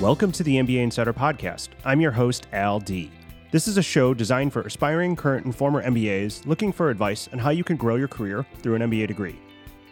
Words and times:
Welcome 0.00 0.32
to 0.32 0.42
the 0.42 0.56
MBA 0.56 0.78
Insider 0.78 1.12
Podcast. 1.12 1.68
I'm 1.84 2.00
your 2.00 2.10
host, 2.10 2.46
Al 2.54 2.80
Dea. 2.80 3.10
This 3.50 3.68
is 3.68 3.76
a 3.76 3.82
show 3.82 4.14
designed 4.14 4.50
for 4.50 4.62
aspiring, 4.62 5.14
current, 5.14 5.44
and 5.44 5.54
former 5.54 5.82
MBAs 5.82 6.46
looking 6.46 6.72
for 6.72 6.88
advice 6.88 7.28
on 7.34 7.38
how 7.38 7.50
you 7.50 7.62
can 7.62 7.76
grow 7.76 7.96
your 7.96 8.08
career 8.08 8.46
through 8.62 8.76
an 8.76 8.80
MBA 8.90 9.08
degree. 9.08 9.38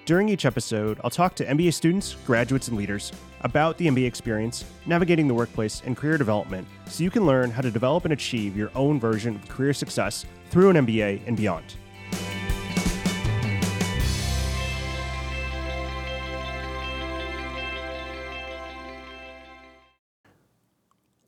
During 0.07 0.31
each 0.31 0.47
episode, 0.47 0.99
I'll 1.05 1.11
talk 1.11 1.35
to 1.35 1.45
MBA 1.45 1.75
students, 1.75 2.17
graduates, 2.25 2.69
and 2.69 2.79
leaders 2.79 3.13
about 3.43 3.77
the 3.77 3.87
MBA 3.87 4.07
experience, 4.07 4.65
navigating 4.87 5.29
the 5.29 5.35
workplace, 5.35 5.83
and 5.85 5.95
career 5.95 6.17
development 6.17 6.67
so 6.87 7.05
you 7.05 7.11
can 7.11 7.27
learn 7.27 7.51
how 7.51 7.61
to 7.61 7.71
develop 7.71 8.07
and 8.07 8.15
achieve 8.15 8.57
your 8.57 8.71
own 8.75 8.99
version 8.99 9.37
of 9.37 9.47
career 9.47 9.75
success 9.75 10.25
through 10.49 10.71
an 10.71 10.87
MBA 10.87 11.21
and 11.27 11.37
beyond. 11.37 11.75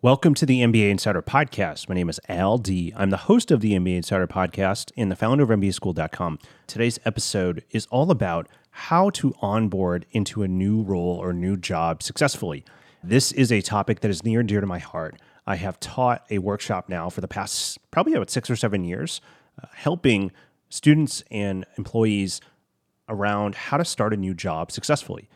Welcome 0.02 0.32
to 0.36 0.46
the 0.46 0.62
MBA 0.62 0.88
Insider 0.88 1.20
Podcast. 1.20 1.86
My 1.86 1.94
name 1.94 2.08
is 2.08 2.18
Al 2.26 2.56
Dea. 2.56 2.90
I'm 2.96 3.10
the 3.10 3.18
host 3.18 3.50
of 3.50 3.60
the 3.60 3.72
MBA 3.72 3.96
Insider 3.96 4.26
Podcast 4.26 4.92
and 4.96 5.12
the 5.12 5.14
founder 5.14 5.44
of 5.44 5.50
MBAschooled.com. 5.50 6.38
Today's 6.66 6.98
episode 7.04 7.64
is 7.70 7.84
all 7.90 8.10
about 8.10 8.48
how 8.70 9.10
to 9.10 9.34
onboard 9.42 10.06
into 10.12 10.42
a 10.42 10.48
new 10.48 10.80
role 10.80 11.18
or 11.20 11.34
new 11.34 11.54
job 11.54 12.02
successfully. 12.02 12.64
This 13.04 13.30
is 13.30 13.52
a 13.52 13.60
topic 13.60 14.00
that 14.00 14.10
is 14.10 14.24
near 14.24 14.40
and 14.40 14.48
dear 14.48 14.62
to 14.62 14.66
my 14.66 14.78
heart. 14.78 15.20
I 15.46 15.56
have 15.56 15.78
taught 15.80 16.24
a 16.30 16.38
workshop 16.38 16.88
now 16.88 17.10
for 17.10 17.20
the 17.20 17.28
past 17.28 17.78
probably 17.90 18.14
about 18.14 18.30
six 18.30 18.48
or 18.48 18.56
seven 18.56 18.84
years, 18.84 19.20
uh, 19.62 19.66
helping 19.74 20.32
students 20.70 21.22
and 21.30 21.66
employees 21.76 22.40
around 23.10 23.54
how 23.54 23.76
to 23.76 23.84
start 23.84 24.14
a 24.14 24.16
new 24.16 24.32
job 24.32 24.72
successfully. 24.72 25.28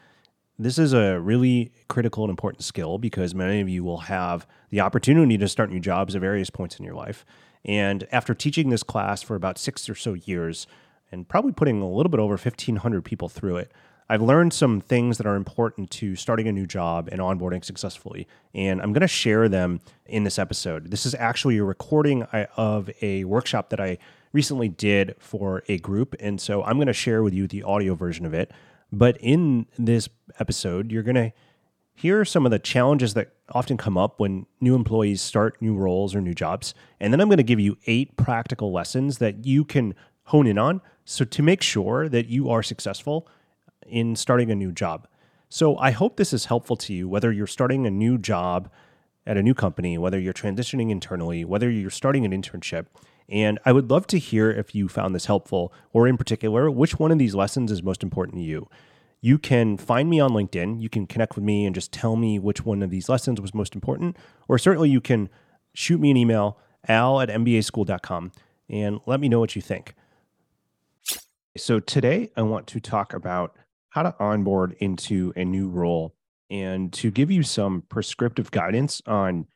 This 0.57 0.79
is 0.79 0.93
a 0.93 1.19
really 1.19 1.73
critical 1.89 2.23
and 2.23 2.31
important 2.31 2.63
skill 2.63 2.99
because 2.99 3.35
many 3.35 3.61
of 3.61 3.69
you 3.69 3.83
will 3.83 3.99
have 3.99 4.47
the 4.71 4.81
opportunity 4.81 5.37
to 5.37 5.49
start 5.49 5.71
new 5.71 5.81
jobs 5.81 6.15
at 6.15 6.21
various 6.21 6.49
points 6.49 6.79
in 6.79 6.85
your 6.85 6.95
life. 6.95 7.25
And 7.65 8.07
after 8.13 8.35
teaching 8.35 8.71
this 8.71 8.85
class 8.85 9.21
for 9.21 9.35
about 9.35 9.59
six 9.59 9.89
or 9.89 9.97
so 9.97 10.15
years, 10.15 10.69
and 11.11 11.29
probably 11.29 11.53
putting 11.53 11.81
a 11.81 11.89
little 11.89 12.11
bit 12.11 12.21
over 12.21 12.35
1,500 12.35 13.05
people 13.05 13.29
through 13.29 13.57
it, 13.57 13.73
I've 14.09 14.23
learned 14.23 14.53
some 14.53 14.81
things 14.81 15.17
that 15.19 15.27
are 15.27 15.35
important 15.35 15.91
to 15.93 16.15
starting 16.15 16.47
a 16.47 16.53
new 16.53 16.67
job 16.67 17.09
and 17.11 17.21
onboarding 17.21 17.65
successfully. 17.65 18.29
And 18.55 18.81
I'm 18.81 18.93
going 18.93 19.01
to 19.01 19.09
share 19.09 19.49
them 19.49 19.81
in 20.07 20.25
this 20.25 20.39
episode. 20.39 20.91
This 20.91 21.07
is 21.07 21.15
actually 21.15 21.57
a 21.57 21.65
recording 21.65 22.23
uh, 22.25 22.47
of 22.57 22.91
a 23.01 23.25
workshop 23.25 23.71
that 23.71 23.81
I 23.81 23.99
recently 24.33 24.69
did 24.69 25.17
for 25.19 25.63
a 25.69 25.79
group. 25.79 26.15
And 26.21 26.41
so 26.41 26.63
I'm 26.63 26.77
going 26.77 26.87
to 26.87 26.93
share 26.93 27.23
with 27.23 27.33
you 27.33 27.47
the 27.47 27.63
audio 27.63 27.95
version 27.95 28.27
of 28.27 28.35
it. 28.35 28.53
But 28.95 29.19
in 29.21 29.67
this 29.77 30.09
episode, 30.39 30.93
you're 30.93 31.03
going 31.03 31.17
to 31.17 31.33
hear 31.95 32.25
some 32.25 32.45
of 32.45 32.51
the 32.51 32.59
challenges 32.59 33.15
that 33.15 33.33
often 33.51 33.77
come 33.77 33.99
up 33.99 34.21
when 34.21 34.47
new 34.61 34.75
employees 34.75 35.21
start 35.21 35.61
new 35.61 35.75
roles 35.75 36.15
or 36.15 36.21
new 36.21 36.35
jobs. 36.35 36.75
And 37.01 37.13
then 37.13 37.21
I'm 37.21 37.29
going 37.29 37.37
to 37.39 37.43
give 37.43 37.61
you 37.61 37.77
eight 37.87 38.17
practical 38.17 38.73
lessons 38.73 39.19
that 39.19 39.45
you 39.45 39.65
can 39.65 39.95
hone 40.25 40.47
in 40.47 40.59
on. 40.59 40.81
So 41.05 41.25
to 41.25 41.43
make 41.43 41.61
sure 41.61 42.09
that 42.09 42.27
you 42.27 42.49
are 42.51 42.63
successful 42.63 43.29
in 43.87 44.17
starting 44.17 44.51
a 44.51 44.55
new 44.55 44.73
job. 44.73 45.07
So 45.49 45.77
I 45.79 45.91
hope 45.91 46.17
this 46.17 46.33
is 46.33 46.47
helpful 46.47 46.77
to 46.77 46.95
you, 46.95 47.09
whether 47.09 47.31
you're 47.31 47.47
starting 47.47 47.87
a 47.87 47.91
new 47.91 48.17
job 48.17 48.71
at 49.27 49.37
a 49.37 49.43
new 49.43 49.55
company, 49.55 49.99
whether 49.99 50.19
you're 50.19 50.33
transitioning 50.33 50.91
internally, 50.91 51.45
whether 51.45 51.71
you're 51.71 51.91
starting 51.91 52.25
an 52.25 52.33
internship. 52.33 52.87
And 53.29 53.59
I 53.65 53.73
would 53.73 53.91
love 53.91 54.07
to 54.09 54.19
hear 54.19 54.51
if 54.51 54.75
you 54.75 54.89
found 54.89 55.15
this 55.15 55.27
helpful, 55.27 55.73
or 55.93 56.07
in 56.07 56.17
particular, 56.17 56.71
which 56.71 56.99
one 56.99 57.11
of 57.11 57.19
these 57.19 57.35
lessons 57.35 57.73
is 57.73 57.83
most 57.83 58.03
important 58.03 58.37
to 58.37 58.43
you. 58.43 58.69
You 59.21 59.39
can 59.39 59.79
find 59.79 60.11
me 60.11 60.21
on 60.21 60.33
LinkedIn. 60.33 60.83
You 60.83 60.91
can 60.91 61.07
connect 61.07 61.35
with 61.35 61.45
me 61.45 61.65
and 61.65 61.75
just 61.75 61.93
tell 61.93 62.17
me 62.17 62.39
which 62.39 62.65
one 62.65 62.83
of 62.83 62.91
these 62.91 63.09
lessons 63.09 63.41
was 63.41 63.55
most 63.55 63.75
important. 63.75 64.19
Or 64.49 64.59
certainly 64.59 64.91
you 64.91 65.01
can 65.01 65.31
shoot 65.73 65.99
me 65.99 66.11
an 66.11 66.19
email, 66.19 66.59
al 66.87 67.21
at 67.21 67.31
mbaschooled.com, 67.31 68.33
and 68.69 69.01
let 69.07 69.21
me 69.21 69.31
know 69.31 69.41
what 69.41 69.57
you 69.57 69.63
think. 69.63 69.95
So 71.57 71.81
today 71.81 72.31
I 72.37 72.43
want 72.43 72.67
to 72.67 72.81
talk 72.81 73.15
about 73.15 73.57
how 73.91 74.03
to 74.03 74.15
onboard 74.19 74.77
into 74.81 75.33
a 75.37 75.45
new 75.45 75.69
role 75.69 76.15
and 76.51 76.93
to 76.93 77.11
give 77.11 77.31
you 77.31 77.43
some 77.43 77.83
prescriptive 77.89 78.51
guidance 78.51 79.01
on 79.07 79.47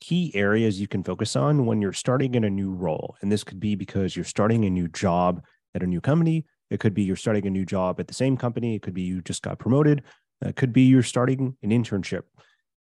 key 0.00 0.32
areas 0.34 0.80
you 0.80 0.88
can 0.88 1.02
focus 1.02 1.36
on 1.36 1.66
when 1.66 1.80
you're 1.82 1.92
starting 1.92 2.34
in 2.34 2.44
a 2.44 2.50
new 2.50 2.72
role. 2.72 3.16
And 3.20 3.30
this 3.30 3.44
could 3.44 3.60
be 3.60 3.74
because 3.74 4.16
you're 4.16 4.24
starting 4.24 4.64
a 4.64 4.70
new 4.70 4.88
job 4.88 5.44
at 5.74 5.82
a 5.82 5.86
new 5.86 6.00
company. 6.00 6.44
It 6.70 6.80
could 6.80 6.94
be 6.94 7.02
you're 7.02 7.16
starting 7.16 7.46
a 7.46 7.50
new 7.50 7.66
job 7.66 8.00
at 8.00 8.08
the 8.08 8.14
same 8.14 8.36
company. 8.36 8.74
It 8.74 8.82
could 8.82 8.94
be 8.94 9.02
you 9.02 9.20
just 9.22 9.42
got 9.42 9.58
promoted. 9.58 10.02
It 10.40 10.56
could 10.56 10.72
be 10.72 10.82
you're 10.82 11.02
starting 11.02 11.56
an 11.62 11.70
internship. 11.70 12.22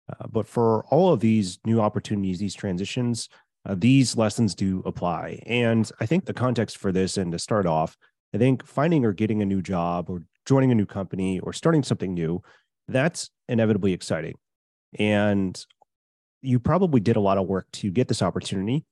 Uh, 0.09 0.27
but 0.27 0.47
for 0.47 0.85
all 0.85 1.11
of 1.11 1.19
these 1.19 1.59
new 1.65 1.81
opportunities, 1.81 2.39
these 2.39 2.55
transitions, 2.55 3.29
uh, 3.65 3.75
these 3.77 4.15
lessons 4.15 4.55
do 4.55 4.81
apply. 4.85 5.41
And 5.45 5.91
I 5.99 6.05
think 6.05 6.25
the 6.25 6.33
context 6.33 6.77
for 6.77 6.91
this, 6.91 7.17
and 7.17 7.31
to 7.31 7.39
start 7.39 7.65
off, 7.65 7.97
I 8.33 8.37
think 8.37 8.65
finding 8.65 9.05
or 9.05 9.13
getting 9.13 9.41
a 9.41 9.45
new 9.45 9.61
job 9.61 10.09
or 10.09 10.23
joining 10.45 10.71
a 10.71 10.75
new 10.75 10.85
company 10.85 11.39
or 11.39 11.51
starting 11.51 11.83
something 11.83 12.13
new, 12.13 12.41
that's 12.87 13.29
inevitably 13.47 13.93
exciting. 13.93 14.35
And 14.97 15.63
you 16.41 16.59
probably 16.59 16.99
did 16.99 17.15
a 17.15 17.21
lot 17.21 17.37
of 17.37 17.47
work 17.47 17.69
to 17.73 17.91
get 17.91 18.07
this 18.07 18.21
opportunity, 18.21 18.85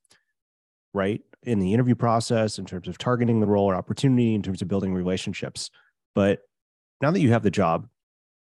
right? 0.93 1.21
In 1.43 1.59
the 1.59 1.73
interview 1.73 1.95
process, 1.95 2.59
in 2.59 2.65
terms 2.65 2.87
of 2.87 2.97
targeting 2.97 3.39
the 3.39 3.47
role 3.47 3.65
or 3.65 3.75
opportunity, 3.75 4.35
in 4.35 4.41
terms 4.41 4.61
of 4.61 4.67
building 4.67 4.93
relationships. 4.93 5.69
But 6.15 6.39
now 7.01 7.11
that 7.11 7.19
you 7.19 7.31
have 7.31 7.43
the 7.43 7.51
job, 7.51 7.87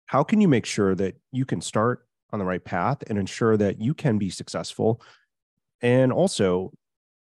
how 0.07 0.23
can 0.23 0.41
you 0.41 0.49
make 0.49 0.67
sure 0.67 0.95
that 0.95 1.17
you 1.33 1.45
can 1.45 1.61
start 1.61 2.07
on 2.33 2.39
the 2.39 2.45
right 2.45 2.65
path 2.65 3.03
and 3.09 3.19
ensure 3.19 3.57
that 3.57 3.81
you 3.81 3.95
can 3.95 4.19
be 4.19 4.31
successful? 4.31 5.01
And 5.81 6.13
also, 6.13 6.73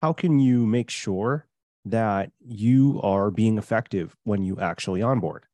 how 0.03 0.13
can 0.13 0.39
you 0.39 0.67
make 0.67 0.91
sure 0.91 1.47
that 1.87 2.31
you 2.41 3.01
are 3.03 3.31
being 3.31 3.59
effective 3.59 4.15
when 4.25 4.45
you 4.45 4.61
actually 4.61 5.03
onboard? 5.03 5.45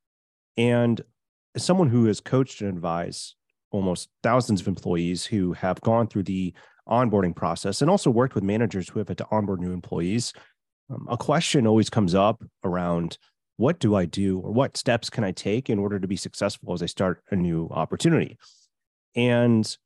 And 0.57 1.01
as 1.55 1.65
someone 1.65 1.89
who 1.89 2.07
has 2.07 2.21
coached 2.21 2.61
and 2.61 2.71
advised 2.71 3.37
almost 3.71 4.09
thousands 4.23 4.61
of 4.61 4.69
employees 4.69 5.25
who 5.25 5.53
have 5.53 5.81
gone 5.81 6.07
through 6.07 6.25
the 6.25 6.53
onboarding 6.89 7.35
process 7.35 7.81
and 7.81 7.91
also 7.91 8.11
worked 8.11 8.35
with 8.35 8.45
managers 8.45 8.89
who 8.89 8.99
have 8.99 9.09
had 9.09 9.19
to 9.19 9.27
onboard 9.31 9.61
new 9.61 9.73
employees. 9.73 10.33
Um, 10.91 11.07
a 11.09 11.17
question 11.17 11.67
always 11.67 11.91
comes 11.91 12.15
up 12.15 12.43
around 12.65 13.19
what 13.57 13.79
do 13.79 13.95
I 13.95 14.07
do 14.07 14.41
or 14.41 14.53
what 14.53 14.77
steps 14.77 15.11
can 15.11 15.23
I 15.23 15.33
take 15.33 15.69
in 15.69 15.79
order 15.79 16.01
to 16.01 16.09
be 16.09 16.17
successful 16.17 16.73
as 16.73 16.83
I 16.83 16.87
start 16.87 17.23
a 17.31 17.37
new 17.37 17.69
opportunity? 17.71 18.39
And 19.15 19.77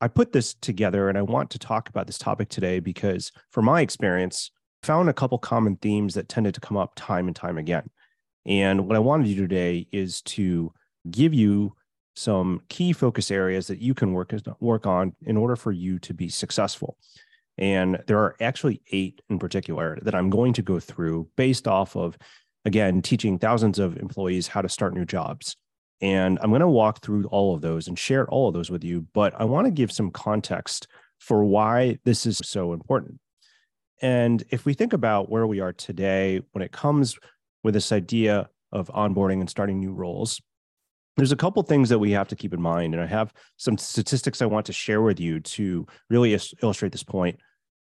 I 0.00 0.08
put 0.08 0.32
this 0.32 0.54
together 0.54 1.08
and 1.08 1.16
I 1.16 1.22
want 1.22 1.50
to 1.50 1.58
talk 1.58 1.88
about 1.88 2.08
this 2.08 2.18
topic 2.18 2.48
today 2.48 2.80
because, 2.80 3.30
from 3.52 3.66
my 3.66 3.80
experience, 3.80 4.50
found 4.82 5.08
a 5.08 5.12
couple 5.12 5.38
common 5.38 5.76
themes 5.76 6.14
that 6.14 6.28
tended 6.28 6.54
to 6.54 6.60
come 6.60 6.76
up 6.76 6.92
time 6.96 7.28
and 7.28 7.36
time 7.36 7.56
again. 7.56 7.88
And 8.44 8.88
what 8.88 8.96
I 8.96 9.00
want 9.00 9.24
to 9.24 9.32
do 9.32 9.40
today 9.40 9.86
is 9.92 10.20
to 10.22 10.72
give 11.08 11.32
you 11.32 11.74
some 12.14 12.60
key 12.68 12.92
focus 12.92 13.30
areas 13.30 13.66
that 13.68 13.80
you 13.80 13.94
can 13.94 14.12
work 14.12 14.32
work 14.60 14.86
on 14.86 15.14
in 15.22 15.36
order 15.36 15.56
for 15.56 15.72
you 15.72 15.98
to 16.00 16.14
be 16.14 16.28
successful. 16.28 16.96
And 17.58 18.02
there 18.06 18.18
are 18.18 18.36
actually 18.40 18.82
eight 18.92 19.20
in 19.28 19.38
particular 19.38 19.98
that 20.02 20.14
I'm 20.14 20.30
going 20.30 20.52
to 20.54 20.62
go 20.62 20.80
through 20.80 21.28
based 21.36 21.68
off 21.68 21.96
of, 21.96 22.16
again, 22.64 23.02
teaching 23.02 23.38
thousands 23.38 23.78
of 23.78 23.96
employees 23.98 24.48
how 24.48 24.62
to 24.62 24.68
start 24.68 24.94
new 24.94 25.04
jobs. 25.04 25.56
And 26.00 26.38
I'm 26.42 26.50
going 26.50 26.60
to 26.60 26.68
walk 26.68 27.02
through 27.02 27.26
all 27.26 27.54
of 27.54 27.60
those 27.60 27.88
and 27.88 27.98
share 27.98 28.28
all 28.28 28.48
of 28.48 28.54
those 28.54 28.70
with 28.70 28.82
you. 28.82 29.06
But 29.14 29.34
I 29.38 29.44
want 29.44 29.66
to 29.66 29.70
give 29.70 29.92
some 29.92 30.10
context 30.10 30.88
for 31.18 31.44
why 31.44 31.98
this 32.04 32.26
is 32.26 32.40
so 32.44 32.72
important. 32.72 33.20
And 34.00 34.42
if 34.50 34.64
we 34.64 34.74
think 34.74 34.92
about 34.92 35.30
where 35.30 35.46
we 35.46 35.60
are 35.60 35.72
today 35.72 36.40
when 36.50 36.62
it 36.62 36.72
comes 36.72 37.16
with 37.62 37.74
this 37.74 37.92
idea 37.92 38.48
of 38.72 38.88
onboarding 38.88 39.38
and 39.40 39.48
starting 39.48 39.78
new 39.78 39.92
roles, 39.92 40.40
there's 41.16 41.32
a 41.32 41.36
couple 41.36 41.62
things 41.62 41.88
that 41.88 41.98
we 41.98 42.10
have 42.12 42.28
to 42.28 42.36
keep 42.36 42.54
in 42.54 42.62
mind 42.62 42.94
and 42.94 43.02
i 43.02 43.06
have 43.06 43.32
some 43.56 43.76
statistics 43.76 44.42
i 44.42 44.46
want 44.46 44.66
to 44.66 44.72
share 44.72 45.02
with 45.02 45.20
you 45.20 45.40
to 45.40 45.86
really 46.10 46.38
illustrate 46.62 46.92
this 46.92 47.02
point. 47.02 47.38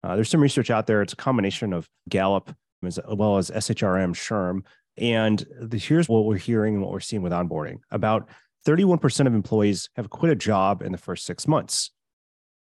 Uh, 0.03 0.15
there's 0.15 0.31
some 0.31 0.41
research 0.41 0.71
out 0.71 0.87
there. 0.87 1.03
It's 1.03 1.15
a 1.15 1.17
combination 1.17 1.73
of 1.73 1.89
gallup 2.09 2.55
as 2.85 3.01
well 3.09 3.39
as 3.39 3.51
shrm 3.51 4.13
SHRM 4.13 4.63
and 4.99 5.45
the, 5.61 5.79
here's 5.79 6.09
what 6.09 6.25
we're 6.25 6.37
hearing 6.37 6.75
and 6.75 6.83
what 6.83 6.93
we're 6.93 7.01
seeing 7.01 7.23
with 7.23 7.33
onboarding. 7.33 7.79
About 7.91 8.29
31% 8.67 9.27
of 9.27 9.35
employees 9.35 9.89
have 9.97 10.11
quit 10.11 10.33
a 10.33 10.37
job 10.37 10.83
in 10.83 10.93
the 10.93 10.99
first 10.99 11.27
six 11.27 11.47
months. 11.47 11.91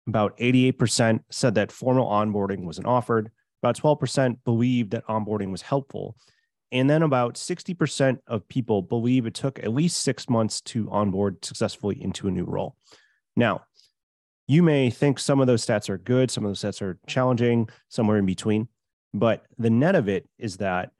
About 0.06 0.36
88% 0.38 1.20
said 1.30 1.54
that 1.54 1.70
formal 1.70 2.08
onboarding 2.08 2.64
wasn't 2.64 2.86
offered. 2.86 3.30
About 3.62 3.76
12% 3.76 4.38
believed 4.44 4.92
that 4.92 5.06
onboarding 5.06 5.50
was 5.50 5.62
helpful 5.62 6.16
and 6.72 6.88
then 6.88 7.02
about 7.02 7.34
60% 7.34 8.18
of 8.26 8.48
people 8.48 8.80
believe 8.80 9.26
it 9.26 9.34
took 9.34 9.58
at 9.58 9.72
least 9.72 9.98
six 9.98 10.28
months 10.28 10.62
to 10.62 10.90
onboard 10.90 11.44
successfully 11.44 12.02
into 12.02 12.26
a 12.26 12.30
new 12.30 12.44
role. 12.44 12.76
Now, 13.36 13.64
you 14.48 14.62
may 14.62 14.90
think 14.90 15.18
some 15.18 15.40
of 15.40 15.46
those 15.46 15.64
stats 15.64 15.90
are 15.90 15.98
good, 15.98 16.30
some 16.30 16.44
of 16.44 16.50
those 16.50 16.60
stats 16.60 16.80
are 16.80 16.98
challenging, 17.06 17.68
somewhere 17.88 18.16
in 18.16 18.26
between. 18.26 18.68
But 19.12 19.44
the 19.58 19.70
net 19.70 19.94
of 19.94 20.08
it 20.08 20.26
is 20.38 20.56
that 20.56 20.90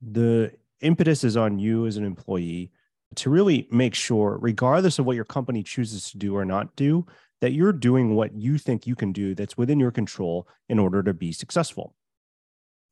the 0.00 0.52
impetus 0.80 1.24
is 1.24 1.36
on 1.36 1.58
you 1.58 1.86
as 1.86 1.96
an 1.96 2.04
employee 2.04 2.70
to 3.16 3.30
really 3.30 3.66
make 3.72 3.94
sure, 3.94 4.38
regardless 4.40 5.00
of 5.00 5.06
what 5.06 5.16
your 5.16 5.24
company 5.24 5.64
chooses 5.64 6.10
to 6.12 6.18
do 6.18 6.36
or 6.36 6.44
not 6.44 6.76
do, 6.76 7.04
that 7.40 7.52
you're 7.52 7.72
doing 7.72 8.14
what 8.14 8.34
you 8.34 8.58
think 8.58 8.86
you 8.86 8.94
can 8.94 9.12
do 9.12 9.34
that's 9.34 9.56
within 9.56 9.80
your 9.80 9.90
control 9.90 10.46
in 10.68 10.78
order 10.78 11.02
to 11.02 11.12
be 11.12 11.32
successful. 11.32 11.94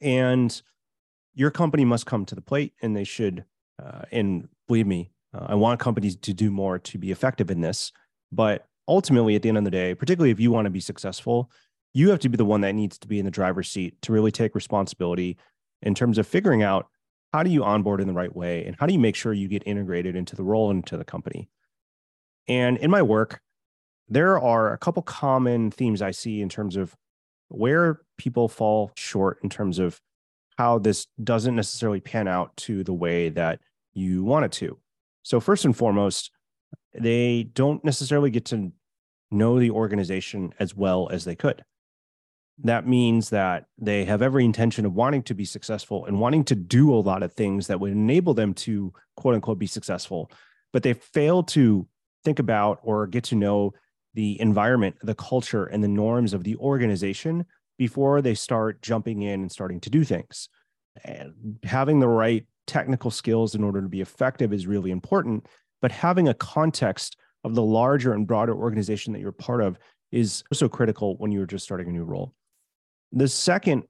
And 0.01 0.61
your 1.37 1.53
company 1.53 1.85
must 1.85 2.07
come 2.07 2.25
to 2.25 2.35
the 2.35 2.41
plate 2.41 2.73
and 2.83 2.97
they 2.97 3.05
should, 3.05 3.45
uh, 3.81 4.03
and 4.11 4.49
believe 4.67 4.87
me, 4.87 5.11
uh, 5.33 5.47
I 5.51 5.55
want 5.55 5.79
companies 5.79 6.17
to 6.17 6.35
do 6.35 6.51
more 6.51 6.79
to 6.81 6.99
be 6.99 7.13
effective 7.13 7.51
in 7.51 7.61
this. 7.61 7.93
But 8.33 8.67
ultimately, 8.89 9.37
at 9.37 9.43
the 9.43 9.51
end 9.51 9.59
of 9.59 9.65
the 9.65 9.71
day, 9.71 9.95
particularly 9.95 10.31
if 10.31 10.41
you 10.41 10.51
want 10.51 10.65
to 10.65 10.71
be 10.71 10.81
successful, 10.81 11.51
you 11.93 12.11
have 12.11 12.19
to 12.21 12.29
be 12.29 12.37
the 12.37 12.45
one 12.45 12.63
that 12.63 12.75
needs 12.75 12.99
to 12.99 13.07
be 13.07 13.19
in 13.19 13.25
the 13.25 13.31
driver's 13.31 13.71
seat 13.71 14.01
to 14.03 14.13
really 14.13 14.33
take 14.33 14.55
responsibility 14.55 15.37
in 15.83 15.95
terms 15.95 16.19
of 16.19 16.27
figuring 16.27 16.63
out 16.63 16.89
how 17.33 17.43
do 17.43 17.51
you 17.51 17.63
onboard 17.63 18.01
in 18.01 18.07
the 18.07 18.15
right 18.15 18.35
way 18.35 18.65
and 18.65 18.75
how 18.79 18.87
do 18.87 18.95
you 18.95 18.99
make 18.99 19.15
sure 19.15 19.33
you 19.33 19.47
get 19.47 19.63
integrated 19.67 20.17
into 20.17 20.35
the 20.35 20.43
role 20.43 20.71
into 20.71 20.97
the 20.97 21.05
company. 21.05 21.49
And 22.49 22.79
in 22.79 22.91
my 22.91 23.03
work, 23.03 23.41
there 24.09 24.39
are 24.41 24.73
a 24.73 24.79
couple 24.79 25.03
common 25.03 25.71
themes 25.71 26.01
I 26.01 26.13
see 26.13 26.41
in 26.41 26.49
terms 26.49 26.77
of 26.77 26.97
where 27.49 28.01
people 28.17 28.49
fall 28.49 28.93
short 28.97 29.39
in 29.43 29.51
terms 29.51 29.79
of 29.79 30.01
how 30.59 30.79
this 30.79 31.07
doesn't 31.23 31.57
necessarily 31.57 32.01
pan 32.01 32.29
out 32.29 32.57
to 32.57 32.83
the 32.83 32.93
way 32.93 33.29
that 33.31 33.61
you 33.95 34.25
want 34.25 34.45
it 34.45 34.53
to. 34.53 34.79
So, 35.23 35.41
first 35.41 35.65
and 35.65 35.77
foremost, 35.77 36.31
they 36.95 37.45
don't 37.55 37.85
necessarily 37.85 38.31
get 38.31 38.47
to 38.47 38.73
know 39.31 39.59
the 39.59 39.71
organization 39.71 40.55
as 40.59 40.75
well 40.75 41.09
as 41.11 41.25
they 41.25 41.35
could. 41.35 41.65
That 42.63 42.87
means 42.87 43.31
that 43.31 43.67
they 43.77 44.05
have 44.07 44.23
every 44.23 44.45
intention 44.45 44.87
of 44.87 44.95
wanting 44.95 45.23
to 45.25 45.35
be 45.35 45.45
successful 45.45 46.07
and 46.07 46.21
wanting 46.21 46.45
to 46.45 46.55
do 46.55 46.95
a 46.95 46.97
lot 46.97 47.23
of 47.23 47.33
things 47.33 47.67
that 47.67 47.81
would 47.81 47.93
enable 47.93 48.33
them 48.33 48.55
to 48.55 48.93
quote 49.17 49.35
unquote 49.35 49.59
be 49.59 49.67
successful, 49.67 50.31
but 50.73 50.83
they 50.83 50.95
fail 50.95 51.43
to 51.43 51.87
think 52.25 52.39
about 52.39 52.81
or 52.83 53.07
get 53.07 53.25
to 53.25 53.35
know 53.35 53.75
the 54.15 54.41
environment, 54.41 54.97
the 55.03 55.15
culture, 55.15 55.67
and 55.67 55.85
the 55.85 55.89
norms 55.89 56.33
of 56.33 56.45
the 56.45 56.57
organization 56.57 57.45
before 57.79 58.23
they 58.23 58.35
start 58.35 58.83
jumping 58.83 59.23
in 59.23 59.41
and 59.43 59.53
starting 59.53 59.81
to 59.81 59.91
do 59.91 60.05
things. 60.05 60.49
And 61.05 61.59
having 61.63 62.01
the 62.01 62.09
right 62.09 62.47
technical 62.67 63.11
skills 63.11 63.55
in 63.55 63.63
order 63.63 63.83
to 63.83 63.89
be 63.89 64.01
effective 64.01 64.53
is 64.53 64.67
really 64.67 64.91
important, 64.91 65.47
but 65.83 65.93
having 65.93 66.29
a 66.29 66.35
context 66.35 67.17
of 67.45 67.55
the 67.55 67.63
larger 67.63 68.13
and 68.13 68.27
broader 68.27 68.55
organization 68.55 69.13
that 69.13 69.21
you're 69.21 69.33
part 69.33 69.63
of 69.63 69.79
is 70.11 70.43
so 70.53 70.69
critical 70.69 71.17
when 71.19 71.31
you're 71.31 71.47
just 71.47 71.65
starting 71.65 71.89
a 71.89 71.93
new 71.93 72.05
role. 72.05 72.35
The 73.13 73.29
second 73.29 73.85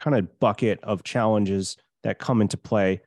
kind 0.00 0.16
of 0.16 0.40
bucket 0.40 0.80
of 0.82 1.02
challenges 1.02 1.76
that 2.02 2.18
come 2.18 2.40
into 2.40 2.56
play 2.56 3.02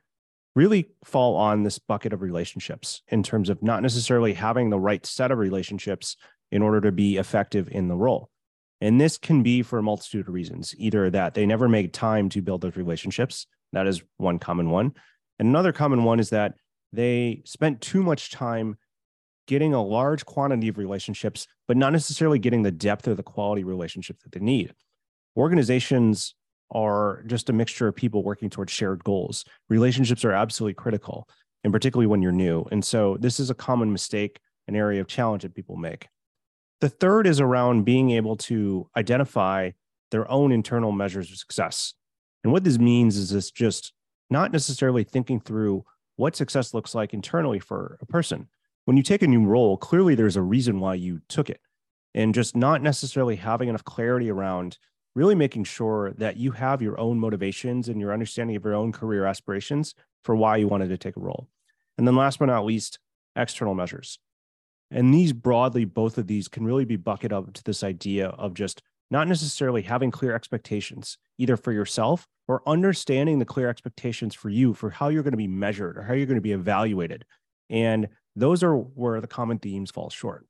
really 0.54 0.88
fall 1.04 1.34
on 1.34 1.64
this 1.64 1.78
bucket 1.78 2.12
of 2.12 2.22
relationships 2.22 3.02
in 3.08 3.22
terms 3.22 3.48
of 3.48 3.62
not 3.62 3.82
necessarily 3.82 4.32
having 4.32 4.70
the 4.70 4.78
right 4.78 5.04
set 5.04 5.32
of 5.32 5.38
relationships 5.38 6.16
in 6.52 6.62
order 6.62 6.80
to 6.80 6.92
be 6.92 7.16
effective 7.16 7.68
in 7.72 7.88
the 7.88 7.96
role. 7.96 8.30
And 8.80 9.00
this 9.00 9.18
can 9.18 9.42
be 9.42 9.62
for 9.62 9.78
a 9.78 9.82
multitude 9.82 10.28
of 10.28 10.34
reasons, 10.34 10.74
either 10.76 11.10
that 11.10 11.34
they 11.34 11.46
never 11.46 11.68
make 11.68 11.92
time 11.92 12.28
to 12.30 12.42
build 12.42 12.60
those 12.60 12.76
relationships. 12.76 13.46
That 13.72 13.86
is 13.86 14.02
one 14.16 14.38
common 14.38 14.70
one. 14.70 14.92
And 15.38 15.48
another 15.48 15.72
common 15.72 16.04
one 16.04 16.20
is 16.20 16.30
that 16.30 16.54
they 16.92 17.42
spent 17.44 17.80
too 17.80 18.02
much 18.02 18.30
time 18.30 18.76
getting 19.46 19.74
a 19.74 19.82
large 19.82 20.24
quantity 20.24 20.68
of 20.68 20.78
relationships, 20.78 21.46
but 21.66 21.76
not 21.76 21.92
necessarily 21.92 22.38
getting 22.38 22.62
the 22.62 22.70
depth 22.70 23.06
or 23.08 23.14
the 23.14 23.22
quality 23.22 23.64
relationships 23.64 24.22
that 24.22 24.32
they 24.32 24.40
need. 24.40 24.72
Organizations 25.36 26.34
are 26.70 27.22
just 27.26 27.50
a 27.50 27.52
mixture 27.52 27.88
of 27.88 27.94
people 27.94 28.22
working 28.22 28.48
towards 28.48 28.72
shared 28.72 29.04
goals. 29.04 29.44
Relationships 29.68 30.24
are 30.24 30.32
absolutely 30.32 30.74
critical, 30.74 31.28
and 31.62 31.72
particularly 31.72 32.06
when 32.06 32.22
you're 32.22 32.32
new. 32.32 32.64
And 32.70 32.84
so 32.84 33.16
this 33.20 33.38
is 33.38 33.50
a 33.50 33.54
common 33.54 33.92
mistake, 33.92 34.40
an 34.66 34.76
area 34.76 35.00
of 35.00 35.06
challenge 35.06 35.42
that 35.42 35.54
people 35.54 35.76
make. 35.76 36.08
The 36.80 36.88
third 36.88 37.26
is 37.26 37.40
around 37.40 37.84
being 37.84 38.10
able 38.10 38.36
to 38.36 38.88
identify 38.96 39.70
their 40.10 40.30
own 40.30 40.52
internal 40.52 40.92
measures 40.92 41.30
of 41.30 41.38
success. 41.38 41.94
And 42.42 42.52
what 42.52 42.64
this 42.64 42.78
means 42.78 43.16
is 43.16 43.30
this 43.30 43.50
just 43.50 43.92
not 44.30 44.52
necessarily 44.52 45.04
thinking 45.04 45.40
through 45.40 45.84
what 46.16 46.36
success 46.36 46.74
looks 46.74 46.94
like 46.94 47.14
internally 47.14 47.58
for 47.58 47.98
a 48.00 48.06
person. 48.06 48.48
When 48.84 48.96
you 48.96 49.02
take 49.02 49.22
a 49.22 49.26
new 49.26 49.44
role, 49.44 49.76
clearly 49.76 50.14
there's 50.14 50.36
a 50.36 50.42
reason 50.42 50.78
why 50.78 50.94
you 50.94 51.20
took 51.28 51.48
it. 51.48 51.60
And 52.14 52.34
just 52.34 52.54
not 52.54 52.82
necessarily 52.82 53.36
having 53.36 53.68
enough 53.68 53.84
clarity 53.84 54.30
around 54.30 54.78
really 55.14 55.34
making 55.34 55.64
sure 55.64 56.12
that 56.12 56.36
you 56.36 56.52
have 56.52 56.82
your 56.82 56.98
own 56.98 57.18
motivations 57.18 57.88
and 57.88 58.00
your 58.00 58.12
understanding 58.12 58.56
of 58.56 58.64
your 58.64 58.74
own 58.74 58.92
career 58.92 59.24
aspirations 59.24 59.94
for 60.22 60.36
why 60.36 60.56
you 60.56 60.68
wanted 60.68 60.88
to 60.88 60.98
take 60.98 61.16
a 61.16 61.20
role. 61.20 61.48
And 61.96 62.06
then 62.06 62.16
last 62.16 62.38
but 62.38 62.46
not 62.46 62.64
least, 62.64 62.98
external 63.36 63.74
measures. 63.74 64.18
And 64.90 65.12
these 65.12 65.32
broadly, 65.32 65.84
both 65.84 66.18
of 66.18 66.26
these 66.26 66.48
can 66.48 66.64
really 66.64 66.84
be 66.84 66.96
bucketed 66.96 67.32
up 67.32 67.52
to 67.52 67.64
this 67.64 67.82
idea 67.82 68.28
of 68.28 68.54
just 68.54 68.82
not 69.10 69.28
necessarily 69.28 69.82
having 69.82 70.10
clear 70.10 70.34
expectations, 70.34 71.18
either 71.38 71.56
for 71.56 71.72
yourself 71.72 72.26
or 72.46 72.62
understanding 72.66 73.38
the 73.38 73.44
clear 73.44 73.68
expectations 73.68 74.34
for 74.34 74.50
you 74.50 74.74
for 74.74 74.90
how 74.90 75.08
you're 75.08 75.22
going 75.22 75.32
to 75.32 75.38
be 75.38 75.48
measured 75.48 75.96
or 75.96 76.02
how 76.02 76.14
you're 76.14 76.26
going 76.26 76.36
to 76.36 76.42
be 76.42 76.52
evaluated. 76.52 77.24
And 77.70 78.08
those 78.36 78.62
are 78.62 78.76
where 78.76 79.20
the 79.20 79.26
common 79.26 79.58
themes 79.58 79.90
fall 79.90 80.10
short. 80.10 80.46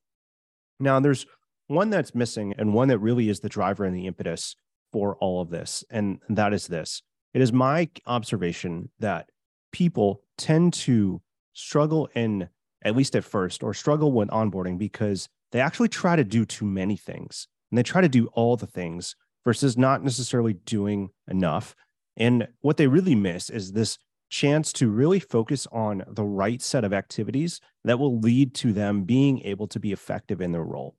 Now, 0.81 0.99
there's 1.01 1.27
one 1.67 1.91
that's 1.91 2.15
missing 2.15 2.55
and 2.59 2.75
one 2.75 2.89
that 2.89 2.99
really 2.99 3.29
is 3.29 3.41
the 3.41 3.49
driver 3.49 3.85
and 3.85 3.95
the 3.95 4.07
impetus 4.07 4.57
for 4.93 5.17
all 5.17 5.41
of 5.41 5.51
this. 5.51 5.85
And 5.91 6.19
that 6.29 6.53
is 6.53 6.67
this 6.67 7.03
it 7.33 7.43
is 7.43 7.53
my 7.53 7.89
observation 8.07 8.91
that 9.01 9.29
people 9.73 10.23
tend 10.39 10.73
to 10.73 11.21
struggle 11.53 12.09
in 12.15 12.49
at 12.85 12.97
least 12.97 13.17
at 13.17 13.25
first, 13.25 13.63
or 13.63 13.75
struggle 13.75 14.13
when 14.13 14.29
onboarding 14.29 14.79
because 14.79 15.29
they 15.53 15.61
actually 15.61 15.89
try 15.89 16.17
to 16.17 16.25
do 16.25 16.45
too 16.45 16.67
many 16.67 16.97
things 16.97 17.49
and 17.71 17.79
they 17.79 17.83
try 17.83 18.01
to 18.01 18.09
do 18.09 18.27
all 18.35 18.57
the 18.57 18.67
things 18.67 19.17
versus 19.45 19.77
not 19.77 20.03
necessarily 20.03 20.55
doing 20.55 21.11
enough. 21.29 21.75
And 22.17 22.49
what 22.61 22.77
they 22.77 22.87
really 22.87 23.15
miss 23.15 23.51
is 23.51 23.73
this 23.73 23.99
chance 24.31 24.73
to 24.73 24.91
really 24.91 25.21
focus 25.21 25.67
on 25.71 26.03
the 26.09 26.25
right 26.25 26.61
set 26.61 26.85
of 26.85 26.93
activities 26.93 27.61
that 27.85 27.99
will 27.99 28.19
lead 28.19 28.55
to 28.55 28.73
them 28.73 29.05
being 29.05 29.41
able 29.43 29.69
to 29.69 29.79
be 29.79 29.93
effective 29.93 30.41
in 30.41 30.53
their 30.53 30.65
role. 30.65 30.97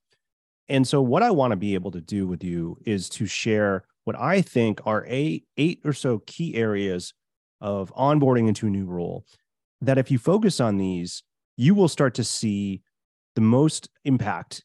And 0.69 0.87
so, 0.87 1.01
what 1.01 1.23
I 1.23 1.31
want 1.31 1.51
to 1.51 1.57
be 1.57 1.75
able 1.75 1.91
to 1.91 2.01
do 2.01 2.27
with 2.27 2.43
you 2.43 2.77
is 2.85 3.09
to 3.09 3.25
share 3.25 3.83
what 4.05 4.17
I 4.19 4.41
think 4.41 4.79
are 4.85 5.05
eight, 5.07 5.45
eight 5.57 5.81
or 5.83 5.93
so 5.93 6.19
key 6.25 6.55
areas 6.55 7.13
of 7.61 7.93
onboarding 7.95 8.47
into 8.47 8.67
a 8.67 8.71
new 8.71 8.85
role 8.85 9.25
that 9.81 9.97
if 9.97 10.09
you 10.09 10.17
focus 10.17 10.59
on 10.59 10.77
these, 10.77 11.23
you 11.57 11.75
will 11.75 11.87
start 11.87 12.15
to 12.15 12.23
see 12.23 12.81
the 13.35 13.41
most 13.41 13.89
impact 14.03 14.63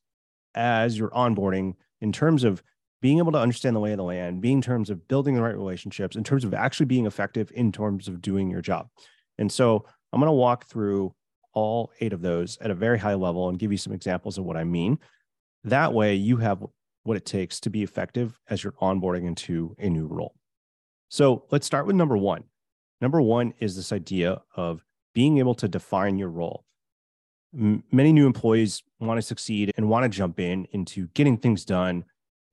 as 0.55 0.99
you're 0.99 1.11
onboarding 1.11 1.75
in 2.01 2.13
terms 2.13 2.45
of 2.45 2.63
being 3.03 3.19
able 3.19 3.33
to 3.33 3.39
understand 3.39 3.75
the 3.75 3.81
lay 3.81 3.93
of 3.93 3.97
the 3.97 4.05
land, 4.05 4.41
being 4.41 4.59
in 4.59 4.63
terms 4.63 4.91
of 4.91 5.09
building 5.09 5.35
the 5.35 5.43
right 5.43 5.57
relationships, 5.57 6.17
in 6.17 6.25
terms 6.25 6.45
of 6.45 6.53
actually 6.53 6.87
being 6.87 7.07
effective 7.07 7.51
in 7.55 7.73
terms 7.73 8.09
of 8.09 8.21
doing 8.21 8.51
your 8.51 8.61
job. 8.61 8.89
And 9.39 9.51
so 9.51 9.87
I'm 10.13 10.21
going 10.21 10.29
to 10.29 10.33
walk 10.33 10.67
through 10.67 11.15
all 11.53 11.91
eight 12.01 12.13
of 12.13 12.21
those 12.21 12.59
at 12.61 12.71
a 12.71 12.75
very 12.75 12.99
high 12.99 13.15
level 13.15 13.49
and 13.49 13.59
give 13.59 13.73
you 13.73 13.79
some 13.79 13.93
examples 13.93 14.39
of 14.39 14.45
what 14.45 14.57
I 14.57 14.65
mean. 14.65 14.99
That 15.65 15.93
way, 15.93 16.15
you 16.15 16.37
have 16.39 16.65
what 17.05 17.17
it 17.17 17.25
takes 17.25 17.61
to 17.61 17.71
be 17.71 17.83
effective 17.83 18.39
as 18.49 18.63
you're 18.63 18.75
onboarding 18.75 19.27
into 19.27 19.75
a 19.79 19.89
new 19.89 20.07
role. 20.07 20.35
So 21.09 21.45
let's 21.51 21.67
start 21.67 21.87
with 21.87 21.97
number 21.97 22.17
one. 22.17 22.45
Number 23.01 23.21
one 23.21 23.55
is 23.59 23.75
this 23.75 23.93
idea 23.93 24.43
of 24.55 24.85
being 25.15 25.39
able 25.39 25.55
to 25.57 25.69
define 25.69 26.19
your 26.19 26.29
role 26.29 26.65
many 27.53 28.13
new 28.13 28.27
employees 28.27 28.83
want 29.01 29.19
to 29.19 29.23
succeed 29.23 29.73
and 29.77 29.89
want 29.89 30.05
to 30.05 30.09
jump 30.09 30.39
in 30.39 30.67
into 30.73 31.09
getting 31.09 31.37
things 31.37 31.65
done 31.65 32.05